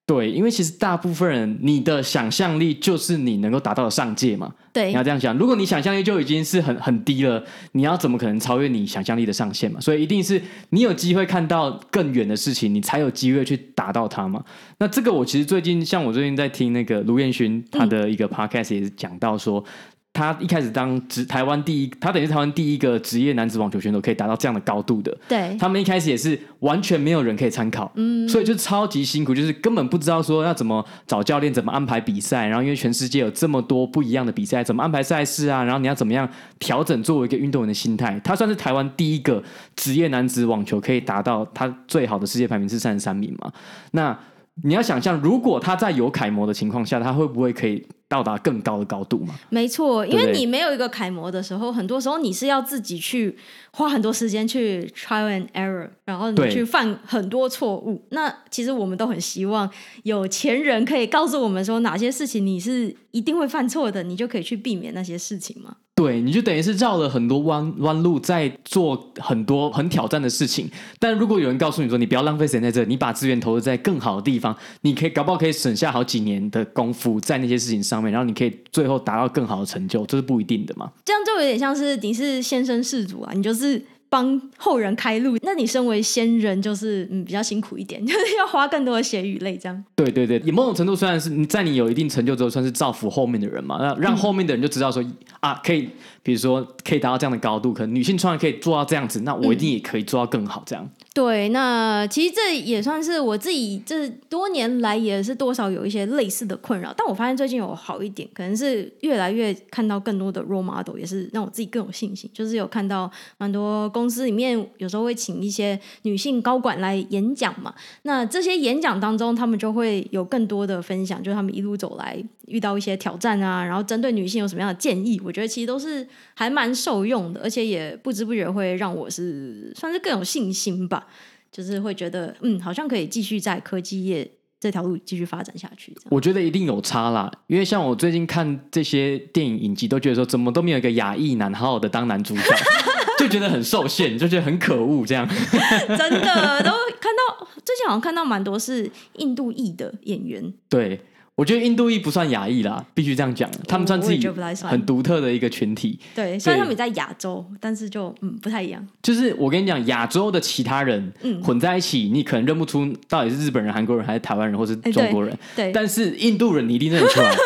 [0.05, 4.53] 对，因为其实大部分人，你的想象力就是你能够达到的上界嘛。
[4.71, 5.37] 对，你要这样想。
[5.37, 9.81] 如果你想象力就已经是很很低了，你要怎么可能超越你想象力的上限嘛？
[9.81, 14.41] 所以一定是你有机会看到更远的事情，你才有机会去达到它嘛。
[14.79, 19.59] 那这个我其实最近，像我最近在听那个卢彦勋他的一个 podcast 也是讲到说。
[19.59, 25.15] 嗯他一开始当职台湾第一，他等于是台湾第一个职业男子网球选手，可以达到这样的高度的。
[25.29, 35.63] 对，他们一开始也是完全没有人可以参考，嗯，所以就超级辛苦，就是根本不知道说要怎么找教练，怎么安排比赛，然后因为全世界有这么多不一样的比赛，怎么安排赛事啊？
[35.63, 36.27] 然后你要怎么样
[36.57, 38.19] 调整作为一个运动员的心态？
[38.23, 39.43] 他算是台湾第一个
[39.75, 43.53] 职业男子网球可以达到他最好的世界排名是三十三名嘛？
[43.91, 44.17] 那
[44.63, 47.85] 你要想象，如果他在有楷模的情况下，他会不会可以？
[48.09, 49.35] 到达更高的高度嘛？
[49.49, 53.37] 没错，因为你没有一个楷模的时候，很多时候你是要自己去
[53.71, 58.01] 花很多时间去 trial and error，然后你去犯很多错误。
[58.11, 59.69] 那其实我们都很希望
[60.03, 65.75] 有钱人可以告诉我们说，哪些事情你是一定会犯错的，你就可以去避免那些事情嘛。
[65.97, 70.69] 对，你就等于是绕了很多弯弯路，在做很多很挑战的事情。
[70.99, 80.87] 但如果有人告诉你说，你不要浪费时间在这，你把资源投入在更好的地方，你可以搞不好可以省下好几年的功夫在那些事情上面，然后你可以最后达到更好的成就，这是不一定的嘛。
[81.03, 83.81] 这样就有点像是你是先生世主啊，你就是。
[84.09, 89.83] 帮后人开路，那你身为先人就是嗯比较辛苦一点， 就是要花更多的血与泪这样。
[89.95, 95.89] 对对对，以某种程度虽然是你在你有一定成就之后，算是造福后面的人嘛，那让后面的人就知道说、嗯、啊，可以，
[96.23, 100.83] 比如说可以达到这样的高度，可能女性创业可以做到这样子，那我一定也可以做到更好这样。
[100.85, 112.29] 嗯对，那其实这也算是我自己这多年来也是多少有一些类似的困扰，但我发现最近有好一点，可能是越来越看到更多的 role model，也是让我自己更有信心。
[112.31, 131.07] 就是有看到蛮多公司里面有时候会请一些女性高管来演讲嘛，那这些演讲当中，他们就会有更多的分享，就是他们一路走来遇到一些挑战啊，然后针对女性有什么样的建议，我觉得其实都是还蛮受用的，而且也不知不觉会让我是算是更有信心吧。
[131.49, 134.29] 就是会觉得，嗯，好像可以继续在科技业
[134.59, 135.95] 这条路继续发展下去。
[136.09, 142.41] 我觉得一定有差啦，因为像我最近看这些电影影集，都觉得说怎么都没有一个亚裔男好好的当男主角，
[143.19, 145.27] 就觉得很受限，就觉得很可恶这样。
[145.27, 151.01] 真的都看到最近好像看到蛮多是印度裔的演员，对。
[151.35, 154.27] 我觉得印度裔不算亚裔啦，必须这样讲，他们算自己
[154.63, 155.99] 很独特的一个群体。
[156.15, 158.83] 对，虽然他们也在亚洲，但是就嗯不太一样。
[159.03, 165.37] 就是我跟你讲，亚洲的其他人混在一起，你可能认不出到底是日本人、韩国人还是台湾人或是中国人。
[165.55, 167.31] 对，但是印度人你一定认得出来。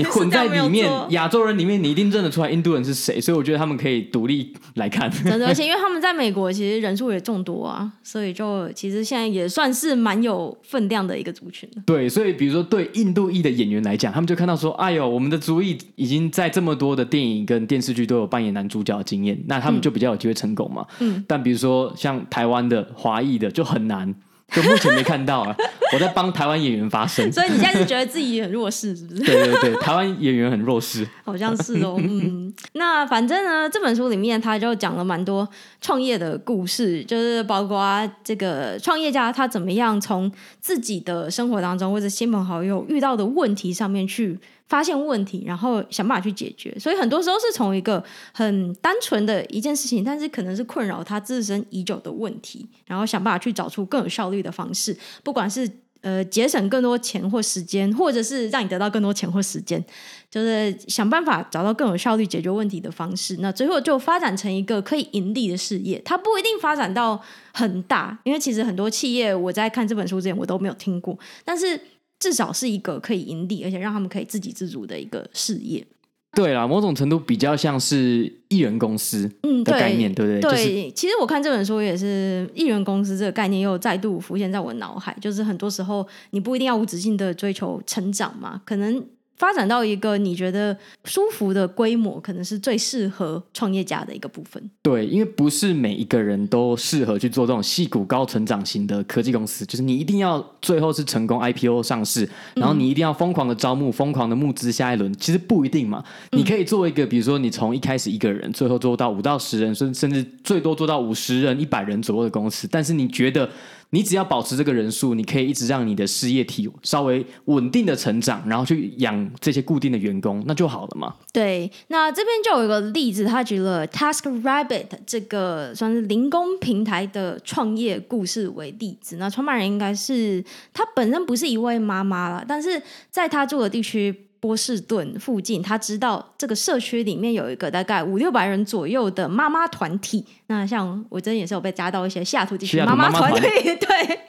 [0.00, 5.10] 你混在里面，亚洲人里面，你一定认得出来印度人是谁，所以我觉得他们可以独立来看。
[5.24, 11.68] 真的，而且因为他们在美国其实人数也众多啊，所以就其实现在也算是蛮有分量的一个族群。
[11.84, 20.86] 对，所以比如说对印度裔的演员来讲，他们就看到说，哎呦，我们的族裔已经在这么多的电影跟电视剧都有扮演男主角的经验，那他们就比较有机会成功嘛。
[21.00, 21.24] 嗯。
[21.28, 24.14] 但比如说像台湾的华裔的就很难。
[24.52, 25.56] 就目前没看到啊，
[25.94, 29.22] 我在帮台湾演员发声，所以你现在是觉得自己很弱势，是不是？
[29.24, 31.96] 对对对，台湾演员很弱势，好像是哦。
[31.98, 35.48] 嗯，那反正呢，这本书里面他就讲了蛮多
[35.80, 44.38] 创业的故事，就是包括这个创业家他怎么样从自己的生活当中或者亲朋好友遇到的问题上面去。
[44.70, 48.02] 发现问题，然后想办法去解决，所以很多时候是从一个
[48.32, 55.68] 很单纯的一件事情，但是可能是困扰他自身已久的问题，然后想办法去找出更有效率的方式，不管是
[56.02, 59.84] 呃节省更多钱或时间，或者是让你得到更多钱或时间，
[60.30, 63.38] 就是想办法找到更有效率解决问题的方式。
[63.40, 67.20] 那最后就发展成一个可以盈利的事业，它不一定发展到
[67.52, 71.80] 很大，因为其实很多企业我在看这本书之前我都没有听过，但是。
[72.20, 75.84] 至少是一个可以盈利，而且让他们可以自给自足的一个事业。
[76.32, 79.28] 对啦，某种程度比较像是艺人公司
[79.64, 80.50] 的概念，嗯、对，对不对？
[80.52, 85.16] 对，就是、其实我看这本书也是艺人公司这个概念又再度浮现在我脑海。
[85.20, 89.04] 就是很多时候你不一定要无止境的追求成长嘛，可能。
[89.40, 94.62] 发展到一个你觉得舒服的规模，可能是最适合创业家的一个部分。
[94.82, 105.10] 对，因为不是每一个人都适合去做这种细谷高成长型的科技公司，就是你一定要最后是成功 IPO 上市，然后你一定要疯狂的招募、疯狂的募资下一轮。
[105.14, 113.48] 其实不一定嘛，你可以做一个，比如说你从一开始一个人，最后做到五到十人，甚甚至最多做到五十人、一百人左右的公司，但是你觉得？
[113.90, 121.14] 你只要保持这个人数，你可以一直让你的事业体稍微稳定的成长，然后去养这些固定的员工，那就好了嘛。
[121.32, 129.16] 对，那这边就有一个例子，他举了 TaskRabbit 这个算是零工平台的创业故事为例子。
[129.16, 134.26] 那创办人应该是他本身不是一位妈妈了，但是在他住的地区。
[134.40, 140.24] 波士顿附近，他知道这个社区里面有一个大概五六百人左右的妈妈团体。
[140.46, 143.40] 那像我真的也是有被加到一些西雅图地区妈妈团体，
[143.76, 144.20] 对。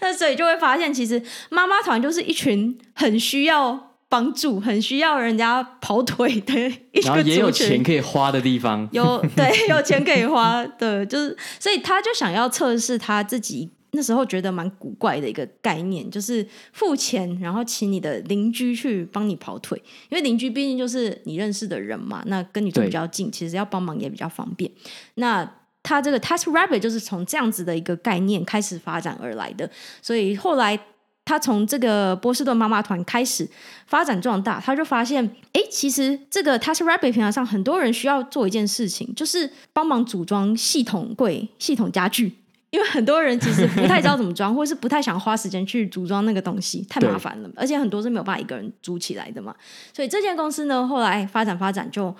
[0.00, 6.54] 那所以就会发现，其实妈妈团就是一群很需要帮助、很需要人家跑腿的
[6.92, 8.88] 一群，然后也有钱可以花的地方。
[8.90, 13.70] 有对，有钱可以花 的，就是所以他就想要测试他自己。
[13.92, 24.70] 那时候觉得蛮古怪的一个概念，就是付钱，然后请你的邻居去帮你跑腿，因为邻居毕竟就是你认识的人嘛，那跟你住比较近，其实要帮忙也比较方便。
[25.14, 25.50] 那
[25.82, 29.68] 他这个 TaskRabbit 就是从这样子的一个概念开始发展而来的，
[30.02, 30.78] 所以后来
[31.24, 33.48] 他从这个波士顿妈妈团开始
[33.86, 42.34] 发展壮大，他就发现，哎，其实这个 TaskRabbit 平台上很多人需要做一件事情，就是帮忙组装系统柜、系统家具。
[42.70, 49.54] 因为很多人其实不太知道怎么装，或是不太想花时间去组装那个东西，太麻烦了，而且很多是没有办法一个人组起来的嘛。
[49.92, 52.14] 所以这间公司呢，后来发展发展，就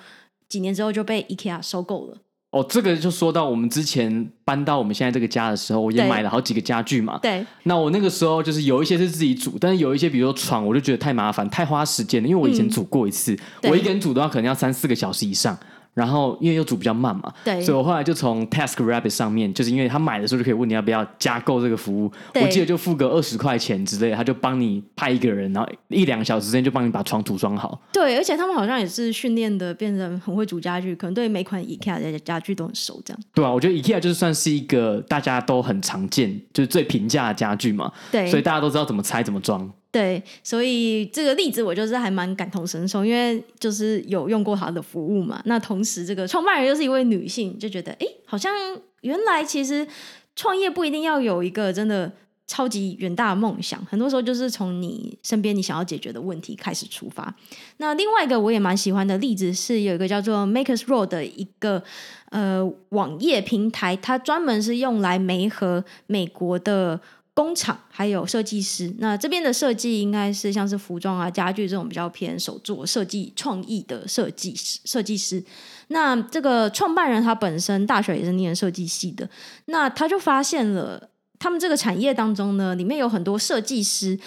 [0.49, 2.17] 几年之后就被 IKEA 收购了。
[2.51, 7.17] 哦，这个就说到我们之前搬到我们现在这个家的时候，我也买了好几个家具嘛。
[7.19, 7.45] 对。
[7.63, 12.27] 那我那个时候就是有一些是自己组，但是有一些比如说床，我就觉得太麻烦，太花时间了。
[12.27, 15.57] 因为我以前组过一次，嗯、我一个人组的话可能要三四个小时以上。
[15.93, 27.81] 然后因为又煮比较慢嘛，对，所以我后来就从 TaskRabbit 上面，就是因为他买的时候就可以问你要不要加购这个服务，我记得就付个二十块钱之类，他就帮你派一个人，然后一两个小时之间就帮你把床组装好。
[27.91, 33.23] 对，而且他们好像也是训练的，变成很会煮家具，可能对每款 IKEA 的家具都很熟，这样。
[33.33, 39.69] 对啊，我觉得 IKEA 就是算是一个大家都很常见，就是最平价的家具嘛，对，所以大家都知道怎么拆怎么装。
[39.91, 45.41] 对，所以这个例子我就是还蛮感同身受，因为就是有用过他的服务嘛。
[45.43, 48.53] 那同时，这个创办人又是一位女性，就觉得哎，好像
[49.01, 49.85] 原来其实
[50.33, 52.09] 创业不一定要有一个真的
[52.47, 57.35] 超级远大的梦想，很多时候就是从你身边你想要解决的问题开始出发。
[57.75, 61.83] 那另外一个我也蛮喜欢的例子是有一个叫做 Makersroad 的一个
[62.29, 67.01] 呃网页平台，它专门是用来媒合美国的。
[67.41, 68.93] 工厂还有设计师。
[68.99, 74.79] 那这边的设计应该是像是服装啊、家具这种比较偏手作设计创意的设计师。
[74.85, 75.43] 设计师。
[75.87, 79.27] 那这个创办人他本身大学也是念设计系的，
[79.65, 84.19] 那他就发现了他们这个产业当中呢，里面有很多设计师，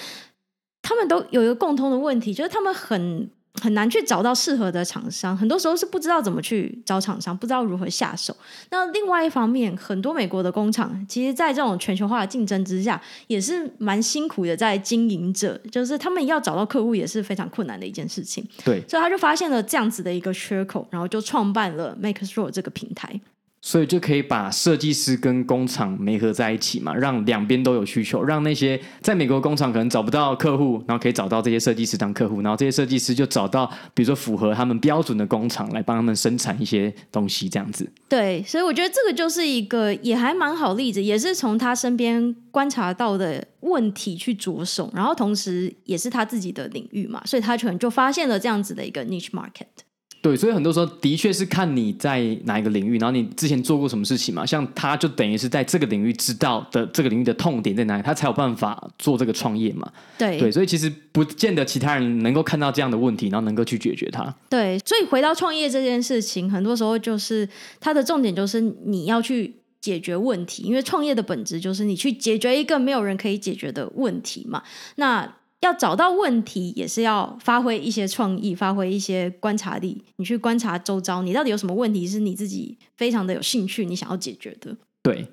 [0.83, 3.31] 他们都有一个共通的问题，就是他们很。
[3.62, 8.36] 很难去找到适合的厂商，很多时候是不知道怎么去找厂商，不知道如何下手。
[8.70, 18.44] 那另外一方面，很多美国的工厂，其实，在这种全球化的竞争之下，也是蛮辛苦的在经营着，就是他们要找到客户也是非常困难的一件事情。
[18.64, 23.20] 对，所以他就发现了这样子的一个缺口，然后就创办了 MakeStore 这个平台。
[23.66, 37.90] 所以就可以把设计师跟工厂媒合在一起嘛，让两边都有需求，让那些在美国工厂可能找不到客户，然后可以找到这些设计师当客户，然后这些设计师就找到比如说符合他们标准的工厂来帮他们生产一些东西，这样子。
[38.06, 49.84] 对，所以我觉得这个就是一个也还蛮好例子，也是从他身边观察到的问题去着手，然后同时也是他自己的领域嘛，所以他可能就发现了这样子的一个 niche market。
[50.25, 54.47] 对，所以很多时候的确是看你在哪一个领域，然后你之前做过什么事情嘛。
[54.47, 59.87] 像他就等于是在这个领域知道的这个领域的痛点在哪里，他才有办法做这个创业嘛。
[60.16, 64.35] 对对，所以其实不见得其他人能够看到这样的问题，然后能够去解决它。
[64.49, 67.47] 对，所以回到创业这件事情，很多时候就是
[67.79, 74.62] 它的重点就是你要去解决问题，因为创业的本质就是你去解决一个没有人可以解决的问题嘛。
[74.97, 75.31] 那
[75.64, 80.02] 要找到问题，也是要发挥一些创意，发挥一些观察力。
[80.16, 84.76] 你去观察周遭，你到底有什么问题是你自己非常的有兴趣，你想要解决的。
[85.02, 85.26] 对。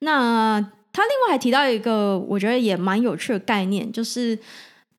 [0.00, 0.60] 那
[0.92, 4.38] 他另外还提到一个，我觉得也蛮有趣的概念，就是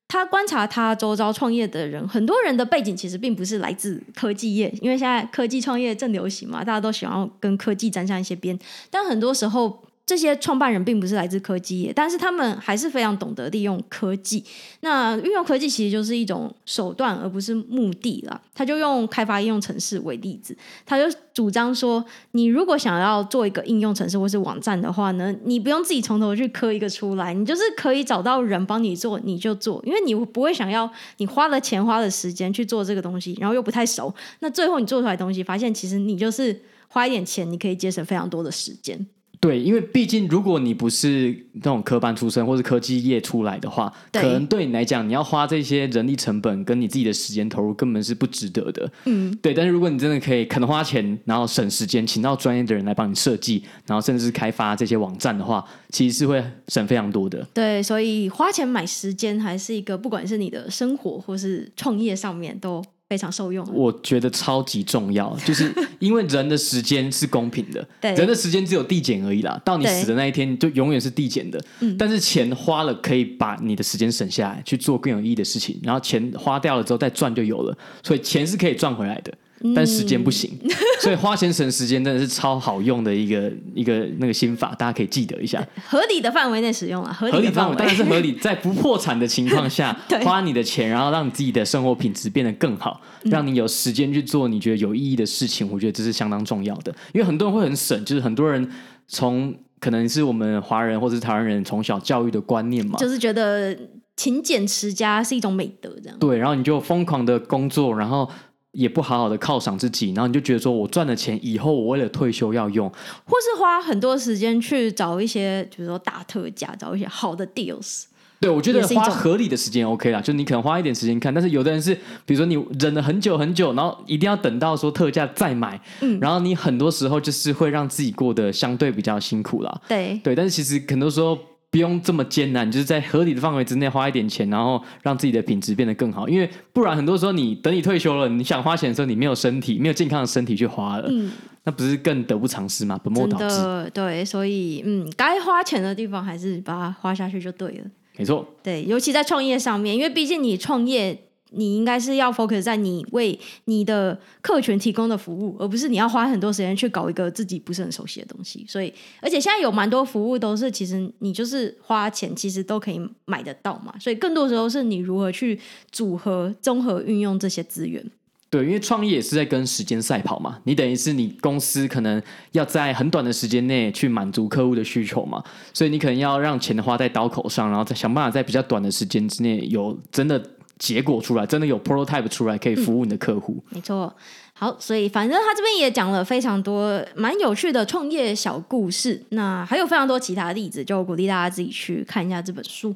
[0.08, 8.58] 他观察他周遭创业的人，很多人的背景其实并不是来自科技业，因为现在科技创业正流行嘛，大家都喜欢跟科技沾上一些边，
[8.90, 9.82] 但很多时候。
[10.04, 14.44] 这些创办人并不是来自科技业，但是他们还是非常懂得利用科技。
[14.80, 18.42] 那运用科技其实就是一种手段，而不是目的了。
[18.52, 39.06] 他就用开发应用程式为例子，他就主张说，你如果想要做一个应用程式或是网站的话呢，你不用自己从头去刻一个出来，你就是可以找到人帮你做，你就做，因为你不会想要你花了钱花了时间去做这个东西，然后又不太熟，那最后你做出来的东西，发现其实你就是花一点钱，你可以节省非常多的时间。
[39.42, 48.88] 对，因为毕竟如果你不是那种科班出身或是科技业出来的话，可能对你来讲，你要花这些人力成本跟你自己的时间投入根本是不值得的。
[49.06, 49.52] 嗯，对。
[49.52, 57.44] 但是如果你真的可以肯花钱，然后省时间，请到专业的人来帮你设计，然后甚至是开发这些网站的话，其实是会省非常多的。
[57.52, 62.80] 对，所以花钱买时间还是一个，不管是你的生活或是创业上面都。
[63.12, 69.60] 非常受用，我觉得超级重要，就是因为人的时间是公平的， 对，人的时间只有递减而已啦。
[69.62, 71.62] 到你死的那一天，就永远是递减的。
[71.98, 75.78] 但是钱花了，可以把你的时间省下来，去做更有意义的事情。
[75.82, 79.30] 然后钱花掉了之后再赚就有了，所以钱是可以赚回来的。
[79.74, 85.64] 但时间不行，嗯、所以花钱省时间真的是超好用的一个一个那个心法，大家可以记得一下。
[85.86, 95.70] 合理的范围内使用啊，合理范围当然是合理， 在不破产的情况下花你的钱，然后让你自己的生活品质变得更好，让你有时间去做你觉得有意义的事情。
[95.70, 98.68] 我觉得这是相当重要的，因为很多人会很省，就是很多人
[99.06, 103.76] 从可能是我们华人或者是台湾人从小教育的观念嘛，就是觉得
[104.16, 108.28] 勤俭持家是一种美德，这样对，然后你就疯狂的工作，然后。
[108.72, 118.04] 也不好好的犒赏自己，然后你就觉得说，我赚的钱以后我为了退休要用，或是花很多时间去找一些，比如说大特价，找一些好的 deals。
[118.40, 121.94] 对，我觉得花合理的时间 OK 啦，就你可能花一点时间看，但是有的人是，
[122.26, 129.80] 比如说你忍了很久很久，然后一定要等到说特价再买，嗯，然后你很多时候就是会让自己过得相对比较辛苦啦。
[129.86, 131.38] 对对，但是其实很多时候。
[131.72, 136.28] 不用这么艰难，就是在合理的范围之内花一点钱，然后让自己的品质变得更好。
[136.28, 141.32] 因为不然，很多时候你等你退休了，你想花钱的时候，你没有身体，没有健康的身体去花了，嗯，
[141.64, 143.00] 那不是更得不偿失吗？
[143.02, 143.90] 本末倒置。
[143.94, 147.84] 对，所以嗯，该花钱的地方还是把它花下去就对了。
[148.18, 151.18] 没错，对，尤其在创业上面，因为毕竟你创业。
[151.54, 158.64] 你应该是要 focus 在你为你的客群提供的服务，而不是你要花很多时间去搞一个自己不是很熟悉的东西。
[158.68, 163.94] 所以，而且现在有蛮多服务都是，其实你就是花钱，其实都可以买得到嘛。
[164.00, 165.58] 所以，更多时候是你如何去
[165.90, 168.04] 组合、综合运用这些资源。
[168.50, 170.58] 对，因为创业也是在跟时间赛跑嘛。
[170.64, 172.22] 你等于是你公司可能
[172.52, 175.42] 要在很短的时间内去满足客户的需求嘛，
[175.72, 180.42] 所以你可能要让钱花在刀口上，然后再想办法在比较短的时间之内有真的。
[180.82, 183.62] 结果出来，真的有 prototype 出来可以服务你的客户。
[183.68, 184.12] 嗯、没错。
[184.52, 192.92] 好，所以反正他这边也讲了非常多蛮有趣的创业小故事，那还有非常多其他的例子，就鼓励大家自己去看一下这本书。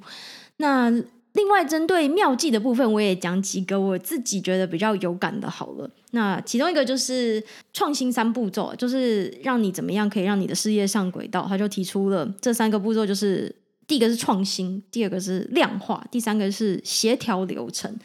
[0.57, 0.91] 那
[1.35, 5.49] 另外针对妙计的部分，我也讲几个我自己觉得比较有感的。
[5.49, 7.41] 好了，那其中一个就是
[7.73, 11.47] 创新三步骤，就是让你怎么样可以让你的事业上轨道。
[11.49, 13.55] 他就提出了这三个步骤，就是
[13.87, 17.97] 第一个是创新，第二个是量化，第三个是协调流程。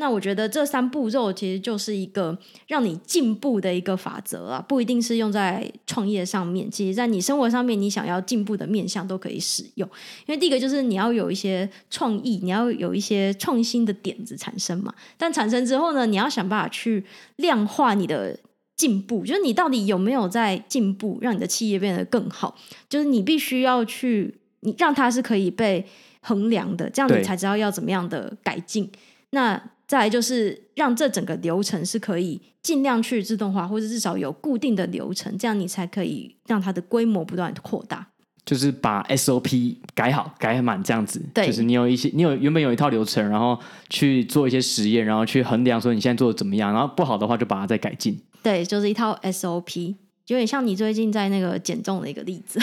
[0.00, 9.88] 那我觉得这三步骤其实就是一个让你进步的一个法则啊，不一定是用在创业上面，其实在你生活上面，你想要进步的面向都可以使用。
[10.26, 14.94] 因为第一个就是你要有一些创意，你要有一些创新的点子产生嘛。
[15.16, 18.38] 但产生之后呢，你要想办法去量化你的
[18.76, 22.56] 进步，就是你到底有没有在进步，让你的企业变得更好。
[22.88, 25.84] 就是你必须要去，你让它是可以被
[26.20, 28.90] 衡量的，这样你才知道要怎么样的改进。
[29.30, 38.06] 那再来就是让这整个流程是可以尽量去自动化，或者至少有固定的流程，这样你才可以让它的规模不断扩大。
[38.44, 41.22] 就是把 SOP 改好、改满这样子。
[41.34, 43.58] 对，就是你有一些，你有原本有一套流程，然后
[43.90, 48.18] 去做一些实验，然后去衡量说你现在做的怎么样，然后不好的话就把它再改进。
[48.42, 49.94] 对，就是一套 SOP，
[50.28, 52.58] 有点像你最近在那个减重的一个例子。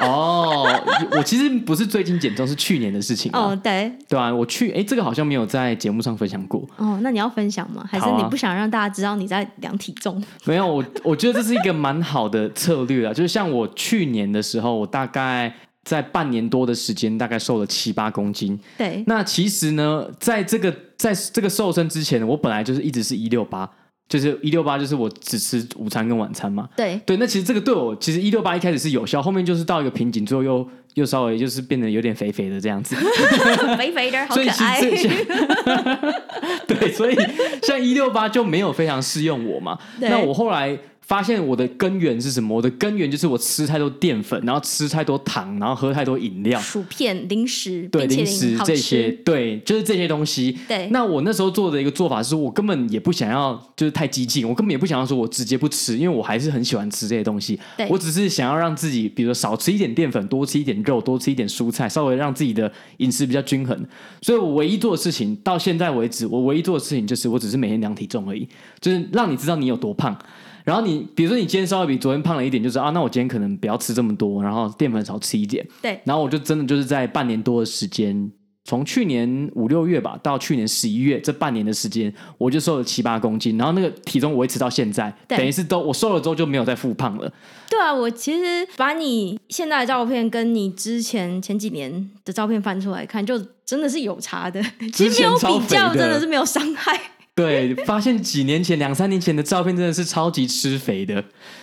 [0.02, 0.66] 哦，
[1.12, 3.30] 我其实不是最近减重，是去年的事情。
[3.32, 6.66] 哦，对，对啊，我去，哎，这个好像没有在节目上分享过。
[6.76, 7.86] 哦，那你要分享吗？
[7.88, 10.20] 还是你不想让大家知道你在量体重？
[10.20, 13.12] 啊、 没有，我我觉得这是一个蛮好的策略啊。
[13.12, 18.58] 就是像我去年的时候，我大概在半年多的时间，大概瘦了七八公斤。
[18.76, 23.70] 对，那其实呢，在这个在这个瘦身之前，我本来就是一直是一六八。
[24.08, 26.68] 就是一六八，就是我只吃午餐跟晚餐嘛。
[26.76, 32.94] 对对，那其实这个对我，其实一六八一开始是有效，后面就是到一个瓶颈，最后又又稍微就是变得有点肥肥的这样子，
[33.76, 34.80] 肥肥的，好可爱。
[36.66, 37.16] 对，所以
[37.62, 39.78] 像一六八就没有非常适用我嘛。
[39.98, 40.78] 那我后来。
[41.06, 42.56] 发现我的根源是什么？
[42.56, 50.58] 我的根源就是我吃太多淀粉，然后吃太多糖，然后喝太多饮料、薯片、零食、对零食这些，对，就是这些东西。
[50.66, 57.58] 对，那我那时候做的一个做法是我根本也不想要，就是太激进，我根本也不想要说我直接不吃，因为我还是很喜欢吃这些东西。
[57.76, 63.86] 对，我只是想要让自己，比如说少吃一点淀粉，多吃一点肉，多吃一点蔬菜，稍微让自己的饮食比较均衡。
[64.22, 68.48] 所以我唯一做的事情到现在为止，我唯一做的事情就是我只是每天量体重而已，
[68.80, 70.18] 就是让你知道你有多胖。
[70.64, 75.66] 然后你比如说你今天稍微比昨天胖了一点，就是啊，那我今天可能不要吃这么多，然后淀粉少吃一点。
[75.82, 76.00] 对。
[76.04, 78.32] 然后我就真的就是在半年多的时间，
[78.64, 87.30] 从去年五六月吧，到去年十一月这半年的时间，我就瘦了七八公斤，然后那个体重维持到现在，等于是都我瘦了之后就没有再复胖了。
[87.68, 94.62] 对啊，我其实把你现在的照片跟你之前前几年的照片翻出来看，就真的是有差的。
[94.94, 96.98] 其实没有比较，真的是没有伤害。
[97.34, 101.22] 对，发现几年前、两三年前的照片真的是超级吃肥的。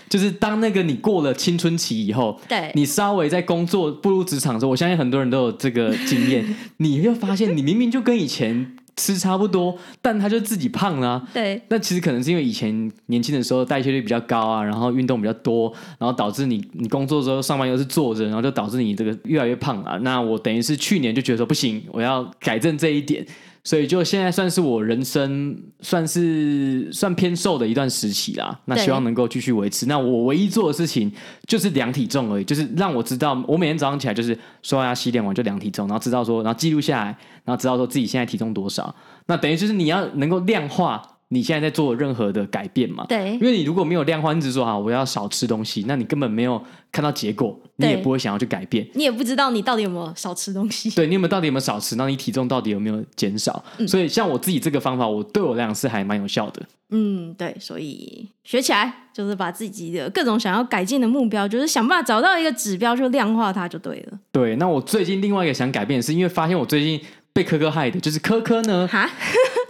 [0.09, 6.45] 就是当那个你过了青春期以后，对，你稍微在工作步入职场的时候，我相信很多人都有这个经验。
[6.77, 11.27] 你会发现，你明明就跟以前吃差不多，但他就自己胖了啊。
[11.33, 19.97] 对，那其实可能是因为以前年轻的时候代谢率比较高啊，然后运动比较多，然后导致你你工作的时候上班又是坐着，然后就导致你这个越来越胖啊。
[20.01, 23.25] 那我等于是去年就觉得说不行，我要改正这一点。
[23.63, 29.85] 所以就现在算是我人生算是算偏瘦的一段时期啦，那希望能够继续维持。
[29.85, 31.11] 那我唯一做的事情
[31.47, 38.95] 就是量体重而已，就是让我知道我每天早上起来就是刷牙洗脸完就量体重，然后知道说，然后记录下来，然后知道说自己现在体重多少。
[39.27, 41.10] 那等于就是你要能够量化。
[41.33, 43.05] 你现在在做任何的改变嘛？
[43.07, 46.61] 对，因为你如果没有量化，你只说啊，我要少吃东西，那你根本没有
[46.91, 48.85] 看到结果，你也不会想要去改变。
[48.95, 50.89] 你也不知道你到底有没有少吃东西。
[50.89, 51.95] 对，你有没有到底有没有少吃？
[51.95, 53.63] 那你体重到底有没有减少？
[53.77, 53.87] 嗯。
[53.87, 56.61] 所以像我自己这个方法，我对我来讲是还蛮有效的。
[56.93, 64.19] 嗯，对，所以学起来就是把自己的各种想要改进的目标，就是想办法找到一个指标，就量化它就对了。
[64.33, 66.99] 对，那我最近另外一个想改变的是，因为发现我最近
[67.33, 68.87] 被科科害的，就是科科呢。
[68.87, 69.09] 哈。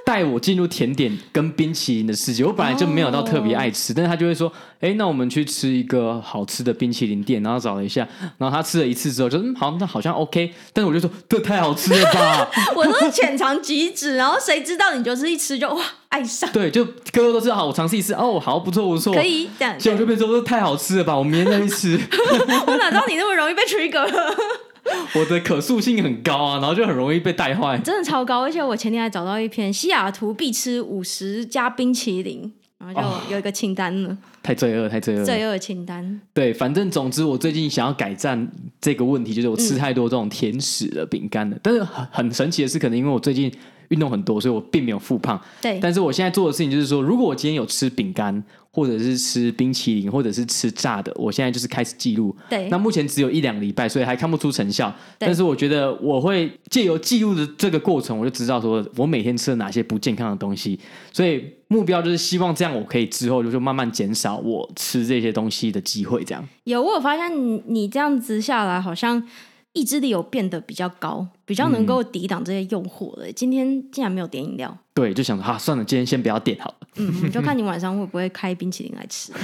[0.04, 3.98] 带我进入甜点跟冰淇淋的世界，我本来就没有到特别爱吃，oh.
[3.98, 4.52] 但是他就会说，
[4.82, 8.06] 哎，那我们去吃一个好吃的冰淇淋店，然后找了一下，
[8.38, 22.00] 然后他吃了一次之后，就嗯，好，那好像 OK，但是我就说，这太好吃了吧， 我都是浅尝即止，然后谁知道你就是一吃就哇爱上，对，就哥哥都是好，我尝试一次，哦，好不错不错，可以这样，结果就变成说太好吃了吧，我明天再去吃，
[22.68, 24.12] 我哪知道你那么容易被 trigger。
[25.16, 28.42] 我的可塑性很高啊，然后就很容易被带坏，真的超高。
[28.42, 34.10] 而且我前天还找到一篇西雅图必吃五十家冰淇淋，然后就有一个清单了。
[34.10, 36.20] 哦、太罪恶，太罪恶，罪恶清单。
[36.34, 41.56] 对，反正总之我最近想要改善这个问题，就是我吃太多这种甜食的饼干了。
[41.56, 43.52] 嗯、但是很很神奇的是，可能因为我最近
[43.92, 45.40] 运动很多，所以我并没有复胖。
[45.62, 52.36] 对，但是我现在做的事情就是说，如果我今天有吃饼干，或者是吃冰淇淋，或者是吃炸的，我现在就是开始记录。
[52.50, 54.94] 对，那目前只有一两个礼拜，所以还看不出成效。
[55.18, 60.80] 但是我觉得我会借由记录的这个过程，我就知道说我每天吃了哪些不健康的东西。
[61.12, 66.24] 所以目标就是希望这样，我可以之后就是慢慢减少我吃这些东西的机会。
[66.24, 69.22] 这样有，我有发现你你这样子下来好像。
[69.74, 73.28] 意志力有变得比较高，比较能够抵挡这些诱惑了。
[73.28, 76.76] 嗯、今天竟然没有点饮料，对，就想着哈、啊，算了，今天先不要点好了。
[76.98, 79.32] 嗯，就看你晚上会不会开冰淇淋来吃。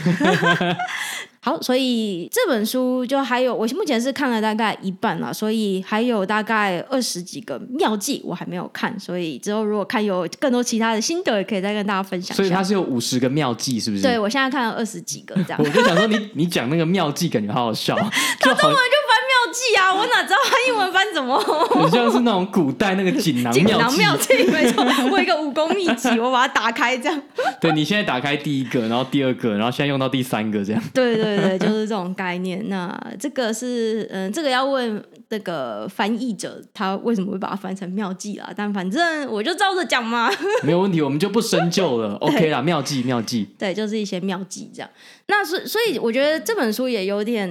[1.39, 12.35] 好，所以这本书就还有，我目前是看了大概一半了，所以还有大概二十几个妙计我还没有看，所以之后如果看有更多其他的心得，也可以再跟大家分享。
[12.35, 14.03] 所以它是有五十个妙计，是不是？
[14.03, 15.57] 对，我现在看了二十几个这样。
[15.57, 17.95] 我就想说你，你你讲那个妙计，感觉好好笑。
[18.41, 19.06] 他中文就
[19.47, 21.37] 翻妙计啊，我哪知道他英文翻什么？
[21.71, 23.97] 很像是那种古代那个锦囊 妙计。
[23.97, 27.21] 妙计没错， 我有一个武功秘籍，我把它打开这样。
[27.59, 30.81] 对，你现在打开第一个，然后第二个，然后现在用到第三个这样。
[30.93, 32.67] 对对对，就是这种概念。
[32.69, 38.51] 那这个是嗯，这个要问那个翻译者，他为什么会把它翻成妙计啦？
[38.55, 40.29] 但反正我就照着讲嘛，
[40.63, 42.15] 没有问题，我们就不深究了。
[42.15, 44.89] OK 啦，妙计妙计，对，就是一些妙计这样。
[45.27, 47.47] 那所所以，我觉得这本书也有点。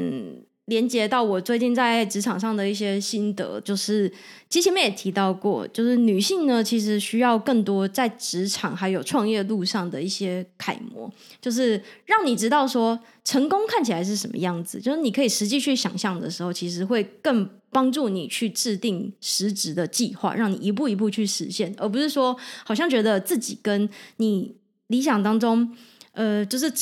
[0.66, 4.08] 连接到我最近在职场上的一些心得，就是
[4.50, 11.08] 其实前面也提到过，就是女性呢，其实需要更多在职场还有创业路上的一些楷模，
[11.40, 24.56] 就是让你知道说成功看起来是什么样子，就是你可以实际去想象的时候，其实会更帮助你去制定实质的计划，让你一步一步去实现，而不是说好像觉得自己跟你
[24.88, 25.76] 理想当中，
[26.10, 26.72] 呃，就是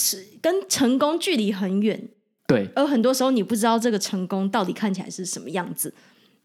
[0.41, 2.09] 跟成功距离很远。
[2.55, 5.92] 对，而很多时候你不知道这个成功到底看起来是什么样子。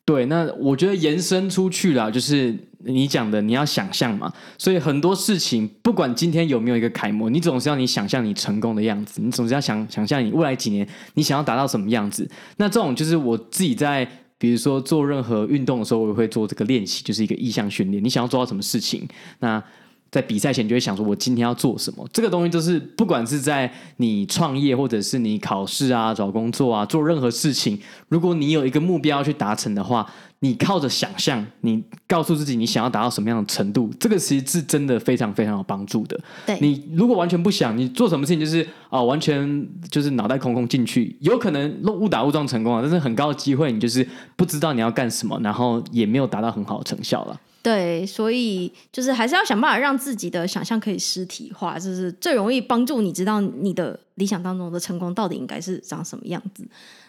[0.05, 4.33] 对，那我觉得延伸出去了，就是你讲的，你要想象嘛。
[4.57, 12.27] 所以很多事情，不管今天有没有一个楷模，你总是要你想象你成功的样子，你总是要想想象你未来几年你想要达到什么样子。
[12.57, 14.03] 那这种就是我自己在，
[14.39, 18.03] 比如说做任何运动的时候，我也会做这个练习，就是一个意向训练。
[18.03, 19.07] 你想要做到什么事情，
[19.39, 19.63] 那。
[20.11, 22.07] 在比赛前就会想说，我今天要做什么？
[22.11, 30.09] 这个东西就是，不管是在你创业，或者是你考试啊、找工作啊、做任何事情，如果你有一个目标要去达成的话，
[30.41, 36.19] 你靠着想象，你告诉自己你想要达到什么样的程度，这个其实是真的非常非常有帮助的。
[36.45, 47.39] 对，你如果完全不想，你做什么事情就是啊、哦，完全就是脑袋空空进去，有可能误打误撞成功了，但是很高的机会你就是不知道你要干什么，然后也没有达到很好的成效了。
[47.61, 56.65] 对，所以就是还是要想办法让自己的想象可以实体化，就是最容易帮助你知道你的理想当中的成功到底应该是长什么样子。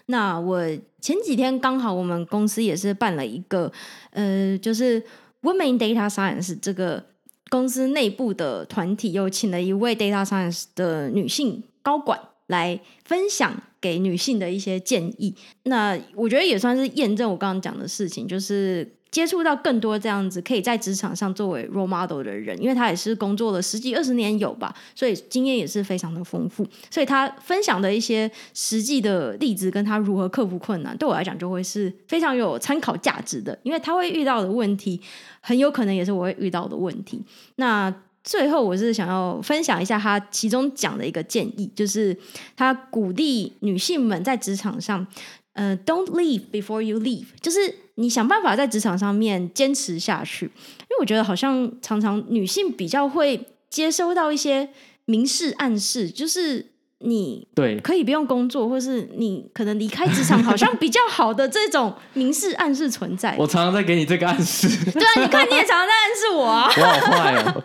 [0.07, 0.61] 那我
[1.01, 3.71] 前几天刚好我们公司也是办了一个，
[4.11, 5.01] 呃，就是
[5.43, 7.05] Women Data Science 这个
[7.49, 15.37] 公司内部的团体，又请了一位 Data Science 的女性高管来分享给女性的一些建议。
[15.63, 18.97] 那我觉得也算是验证我刚刚讲的事情，就是。
[19.11, 26.67] 接触到更多这样子可以在职场上作为 role model 的人，因为他也是工作了十几二十年有吧，所以经验也是非常的丰富。
[26.91, 33.59] 所以他分享的一些实际的例子，跟他如何克服困难，对我来讲就会是非常有参考价值的。
[33.63, 35.01] 因为他会遇到的问题，
[35.41, 37.21] 很有可能也是我会遇到的问题。
[37.57, 37.93] 那
[38.23, 42.15] 最后，我是想要分享一下他其中讲的一个建议，就是
[42.55, 45.05] 他鼓励女性们在职场上，
[45.53, 47.75] 呃，don't leave before you leave，就是。
[47.97, 54.71] 你想办法在职场上面坚持下去，因为我觉得好像常常女性比较会接收到一些
[55.05, 56.65] 明示暗示，就是
[57.03, 63.35] 你对可以不用工作，或是你可能离开职场好像比较好的这种明示暗示存在。
[63.39, 64.69] 我常常在给你这个暗示。
[64.93, 66.71] 对啊，你看你也常常在暗示我啊。
[66.77, 67.63] 我好坏哦。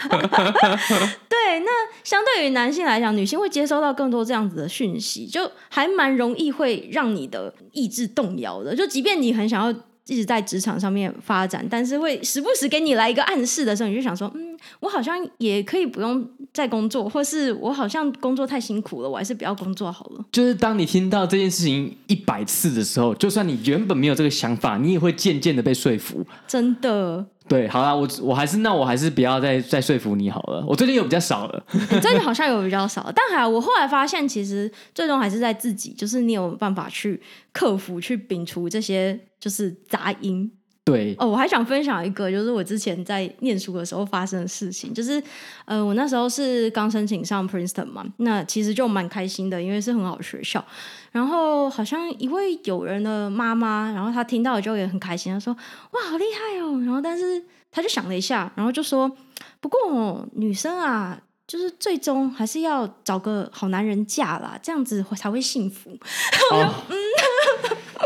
[1.27, 1.71] 对，那
[2.03, 8.75] 相对于男性来讲，女性会接收到更多这样子的讯息，就还蛮容易会让你的意志动摇的。
[8.75, 9.77] 就即便你很想要。
[10.07, 16.23] 一直在职场上面发展，但是会时不时给你来一个暗示的时候，你就想说，嗯，我好像也可以不用
[16.55, 20.25] 再工作，或是我好像工作太辛苦了，我还是不要工作好了。
[20.31, 26.25] 就是当你听到这件事情一百次的时候，就算你原本没有这个想法，你也会渐渐的被说服。
[26.47, 27.25] 真的。
[27.47, 30.65] 对，好啦，我我还是那我还是不要再再说服你好了。
[30.65, 31.63] 我最近有比较少了，
[32.01, 40.51] 最近好像有比较少，但还好我后来发现，其实最终还是在自己，就是你有办法去克服、去摒除这些就是杂音。
[40.85, 45.21] 对哦，我还想分享一个，就是我之前在念书的时候发生的事情，就是
[45.65, 50.63] 呃，我那时候是刚申请上 Princeton 嘛，那其实就蛮开心的，因为是很好的学校。
[51.11, 55.51] 然后好像一位友人的妈妈，然后她听到了就也很开心，她说
[55.91, 59.11] ：“哇，好厉害哦！”然后但是她就想了一下，然后就说
[59.59, 65.95] ：“不过女生啊，就是最终还是要找个好男人嫁啦，这样子才会幸福。”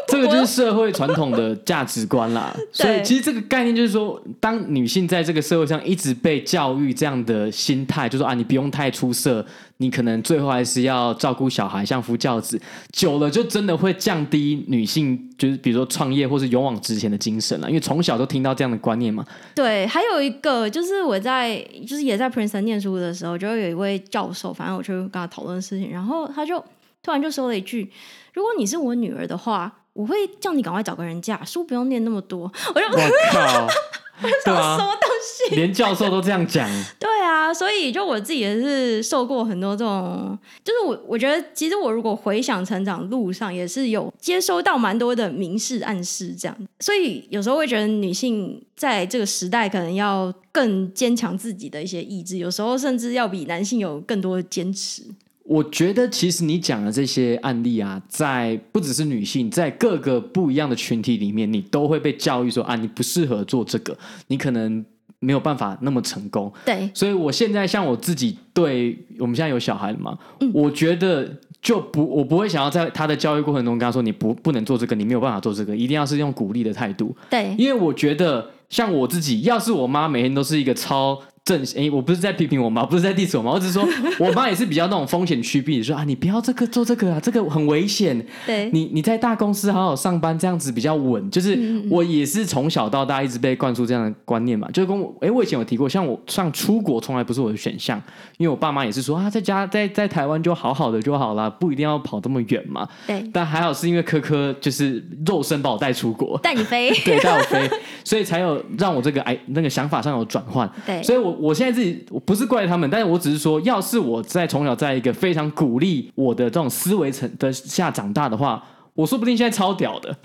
[0.08, 9.46] 这个就是社会传统的价值观啦，所以其实这个概念就是说，当女性在这个社会上一直被教育这样的心态，就是说啊，你不用太出色，
[9.82, 12.62] 你可能最后还是要照顾小孩，相夫教子，
[12.92, 19.26] 久了就真的会降低女性，就是比如说创业或是勇往直前的精神了，因为从小都听到这样的观念嘛。
[19.56, 21.58] 对，还有一个就是我在
[21.88, 26.60] 就是也在 Princeton 念书的时候，就有一位教授，反正我就跟他讨论事情，然后他就
[27.02, 27.90] 突然就说了一句
[28.34, 32.44] ：“如果你是我女儿的话。”我会叫你赶快找个人嫁，书不用念那么多。
[32.44, 33.68] 我就我靠，
[34.46, 35.10] 对啊，什么东
[35.50, 35.56] 西？
[35.56, 36.68] 连教授都这样讲。
[37.00, 46.58] 对啊，所以就我自己也是受过很多这种，就是我我觉得其实我如果回想成长路上，也是有接收到蛮多的明示暗示这样。
[46.80, 55.04] 所以有时候会觉得女性在这个时代可能要更坚强自己的一些意志，有时候甚至要比男性有更多的坚持。
[55.50, 63.98] 我觉得其实你讲的这些案例啊，在不只是女性，在各个不一样的群体里面，你都会被教育说啊，你不适合做这个，
[64.28, 64.86] 你可能
[65.18, 66.54] 没有办法那么成功。
[66.64, 71.28] 对，所以我现在像我自己，对我们现在有小孩了嘛，嗯，我觉得
[71.64, 77.16] 就不，我不会想要在他的教育过程中跟他说，你不不能做这个，你没有办法做这个，一定要是用鼓励的态度。
[77.28, 81.20] 对，因为我觉得像我自己，要是我妈每天都是一个超。
[81.50, 83.88] 正哎，我不是在批评我妈，不是在 diss 我妈，我只是说
[84.20, 88.24] 我妈也是比较那种风险趋避，说啊，你不要这个做这个啊，这个很危险。
[88.46, 91.28] 对，你你在大公司好好上班，这样子比较稳。
[91.32, 91.58] 就是
[91.90, 98.00] 我也是从小到大一直被灌输这样的观念嘛，就是跟我哎，我以前有提过，像我上出国从来不是我的选项，
[98.38, 102.88] 因为我爸妈也是说啊，在家在在台湾就好好的就好了，不一定要跑这么远嘛。
[103.08, 107.68] 对，但还好是因为科科就是肉身把我带出国，带你飞， 对，带我飞，
[108.04, 110.70] 所以才有让我这个哎那个想法上有转换。
[110.86, 112.20] 对，所以我我现在自己我。
[112.30, 118.64] 不是怪他们，但是我只是说，要是我在从小在一个非常鼓励我的这种思维层的下长大的话，
[119.00, 120.14] 我说不定现在超屌的。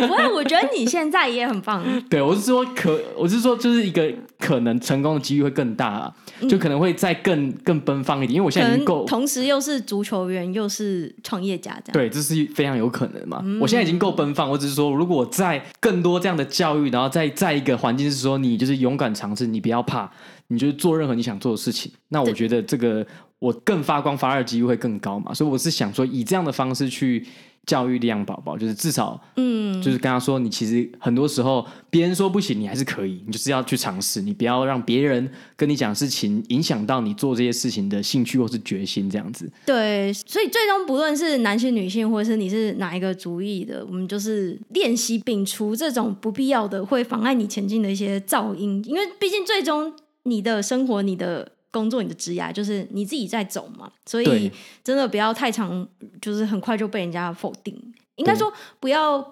[0.00, 1.84] 不会，我觉得你现在也很棒。
[2.08, 6.10] 对，我是说可，我是说就是一个可能成功的几率会更大啊，
[6.48, 11.92] 就可能会再更更奔放一点，因为我现在已经够，同时又是足球员又是创业家这样。
[11.92, 13.42] 对，这是非常有可能嘛。
[13.44, 20.10] 嗯、我现在已经够奔放，我只是说，如果在更多这样的教育，然后在在一个环境是说，你就是勇敢尝试，你不要怕，
[20.48, 23.06] 你就是做任何你想做的事情，那我觉得这个。
[23.40, 27.24] 我更发光发热机会会更高嘛，所以我是想说，以这样的方式去
[27.66, 39.48] 教育亮宝宝，就是至少，嗯，就是跟他说，你其实很多时候别人说不行，你还是可以，你就是要去尝试，你不要让别人跟你讲事情影响到你做这些事情的兴趣或是决心，这样子。
[39.64, 49.94] 对，所以最终不论是男性、女性，或者是你是哪一个主义的，我们就是练习摒除这种不必要的会妨碍你前进的一些噪音，因为毕竟最终
[50.28, 51.50] 你的生活，你的。
[51.70, 54.50] 工作，你的职业就是你自己在走嘛，所以
[54.82, 55.86] 真的不要太常，
[56.18, 57.78] 就是很快就被人家否定。
[58.16, 58.50] 应该说，
[58.80, 59.22] 不要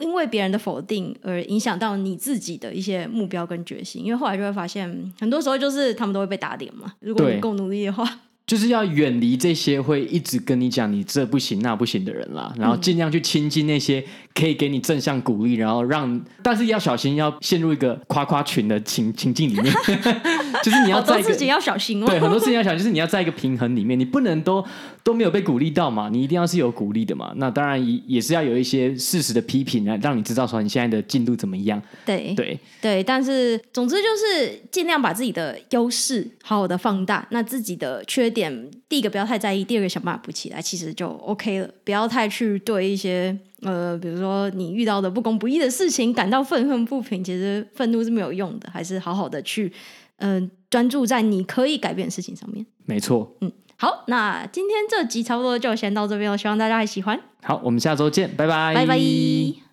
[0.00, 6.94] 因为别人的否定而影响到你自己的一些目标跟决心，因为后来就会发现，很多时候就是他们都会被打脸嘛。
[7.00, 8.20] 如果你够努力的话。
[8.46, 19.72] 就是要远离这些会一直跟你讲你这不行那不行的人啦，然后尽量去亲近那些可以给你正向鼓励，然后让，但是要小心要陷入一个夸夸群的情情境里面，
[20.62, 22.06] 就是你要在一个自己要小心哦。
[22.06, 24.64] 对，很多事情要小心，就是你要在一个平衡里面，你不能都
[25.04, 27.32] 都没有被鼓励到嘛，你一定要是有鼓励的嘛。
[27.36, 31.82] 那当然也也是要有一些事实的批评来让你知道说你现在的进度怎么样。
[32.06, 41.68] 对对对，但是总之就是尽量把自己的优势好好的放大，那自己的缺点，第一个不要太在意，第二个想办法补起来，其实就 OK 了。
[41.84, 49.72] 不要太去对一些呃，比如说你遇到的不公不义的事情感到愤恨不平，其实愤怒是没有用的，还是好好的去
[50.18, 52.64] 嗯、呃、专注在你可以改变的事情上面。
[52.84, 53.52] 没错，嗯，
[53.82, 57.20] 好，那今天这集差不多就先到这边了，希望大家还喜欢。
[57.42, 59.71] 好，我们下周见，拜拜，拜拜。